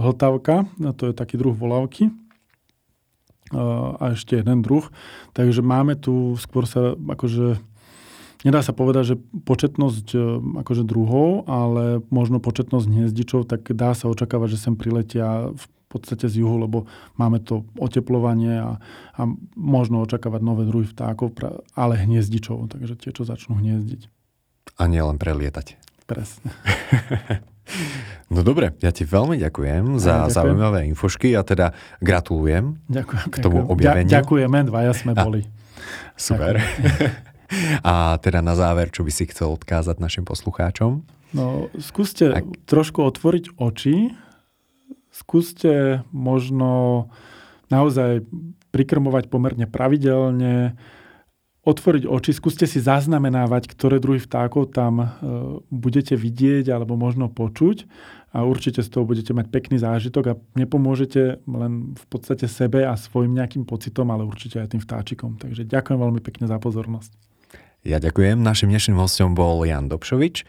hltavka, 0.02 0.66
to 0.98 1.10
je 1.10 1.14
taký 1.14 1.38
druh 1.38 1.54
volavky. 1.54 2.10
E, 2.10 2.12
a 3.98 4.14
ešte 4.14 4.38
jeden 4.38 4.62
druh. 4.62 4.86
Takže 5.34 5.62
máme 5.62 5.94
tu, 5.94 6.34
skôr 6.38 6.66
sa 6.66 6.98
akože 6.98 7.62
Nedá 8.44 8.60
sa 8.60 8.76
povedať, 8.76 9.16
že 9.16 9.16
početnosť 9.48 10.06
e, 10.12 10.20
akože 10.60 10.84
druhov, 10.84 11.48
ale 11.48 12.04
možno 12.12 12.44
početnosť 12.44 12.84
hniezdičov, 12.84 13.48
tak 13.48 13.72
dá 13.72 13.96
sa 13.96 14.12
očakávať, 14.12 14.52
že 14.52 14.68
sem 14.68 14.76
priletia 14.76 15.48
v 15.48 15.64
podstate 15.88 16.28
z 16.28 16.44
juhu, 16.44 16.60
lebo 16.60 16.84
máme 17.16 17.40
to 17.40 17.64
oteplovanie 17.80 18.60
a, 18.60 18.76
a 19.16 19.20
možno 19.56 20.04
očakávať 20.04 20.44
nové 20.44 20.68
druhy 20.68 20.84
vtákov, 20.84 21.32
ale 21.72 21.96
hniezdičov, 21.96 22.68
takže 22.68 23.00
tie, 23.00 23.16
čo 23.16 23.24
začnú 23.24 23.56
hniezdiť. 23.56 24.12
A 24.76 24.92
nielen 24.92 25.16
prelietať. 25.16 25.83
Presne. 26.04 26.50
No 28.28 28.44
dobre, 28.44 28.76
ja 28.84 28.92
ti 28.92 29.08
veľmi 29.08 29.40
ďakujem 29.40 29.96
za 29.96 30.28
ďakujem. 30.28 30.34
zaujímavé 30.36 30.78
infošky 30.92 31.32
a 31.32 31.40
teda 31.40 31.72
gratulujem 32.00 32.76
ďakujem, 32.92 33.26
k 33.32 33.36
tomu 33.40 33.64
ďakujem. 33.64 33.72
objaveniu. 33.72 34.12
Ďakujeme, 34.12 34.58
dvaja 34.68 34.92
sme 34.92 35.12
a, 35.16 35.22
boli. 35.24 35.40
Super. 36.28 36.60
a 37.88 38.20
teda 38.20 38.44
na 38.44 38.52
záver, 38.52 38.92
čo 38.92 39.00
by 39.00 39.12
si 39.12 39.24
chcel 39.32 39.56
odkázať 39.56 39.96
našim 39.96 40.24
poslucháčom? 40.28 41.04
No, 41.32 41.72
skúste 41.80 42.36
Ak... 42.36 42.44
trošku 42.68 43.00
otvoriť 43.00 43.56
oči. 43.56 44.12
Skúste 45.08 46.04
možno 46.12 47.08
naozaj 47.72 48.26
prikrmovať 48.74 49.30
pomerne 49.30 49.70
pravidelne, 49.70 50.74
otvoriť 51.64 52.04
oči, 52.04 52.30
skúste 52.36 52.68
si 52.68 52.78
zaznamenávať, 52.78 53.72
ktoré 53.72 53.96
druhy 53.96 54.20
vtákov 54.20 54.76
tam 54.76 55.00
e, 55.00 55.06
budete 55.72 56.14
vidieť 56.14 56.68
alebo 56.68 56.94
možno 56.94 57.32
počuť 57.32 57.88
a 58.36 58.44
určite 58.44 58.84
z 58.84 58.88
toho 58.92 59.08
budete 59.08 59.32
mať 59.32 59.48
pekný 59.48 59.80
zážitok 59.80 60.24
a 60.28 60.38
nepomôžete 60.58 61.40
len 61.48 61.96
v 61.96 62.04
podstate 62.12 62.44
sebe 62.50 62.84
a 62.84 62.98
svojim 62.98 63.32
nejakým 63.32 63.64
pocitom, 63.64 64.12
ale 64.12 64.28
určite 64.28 64.60
aj 64.60 64.76
tým 64.76 64.82
vtáčikom. 64.84 65.40
Takže 65.40 65.64
ďakujem 65.64 65.98
veľmi 65.98 66.20
pekne 66.20 66.44
za 66.50 66.60
pozornosť. 66.60 67.16
Ja 67.84 68.00
ďakujem. 68.00 68.40
Našim 68.40 68.72
dnešným 68.72 68.96
hostom 68.96 69.36
bol 69.36 69.64
Jan 69.64 69.92
Dobšovič. 69.92 70.48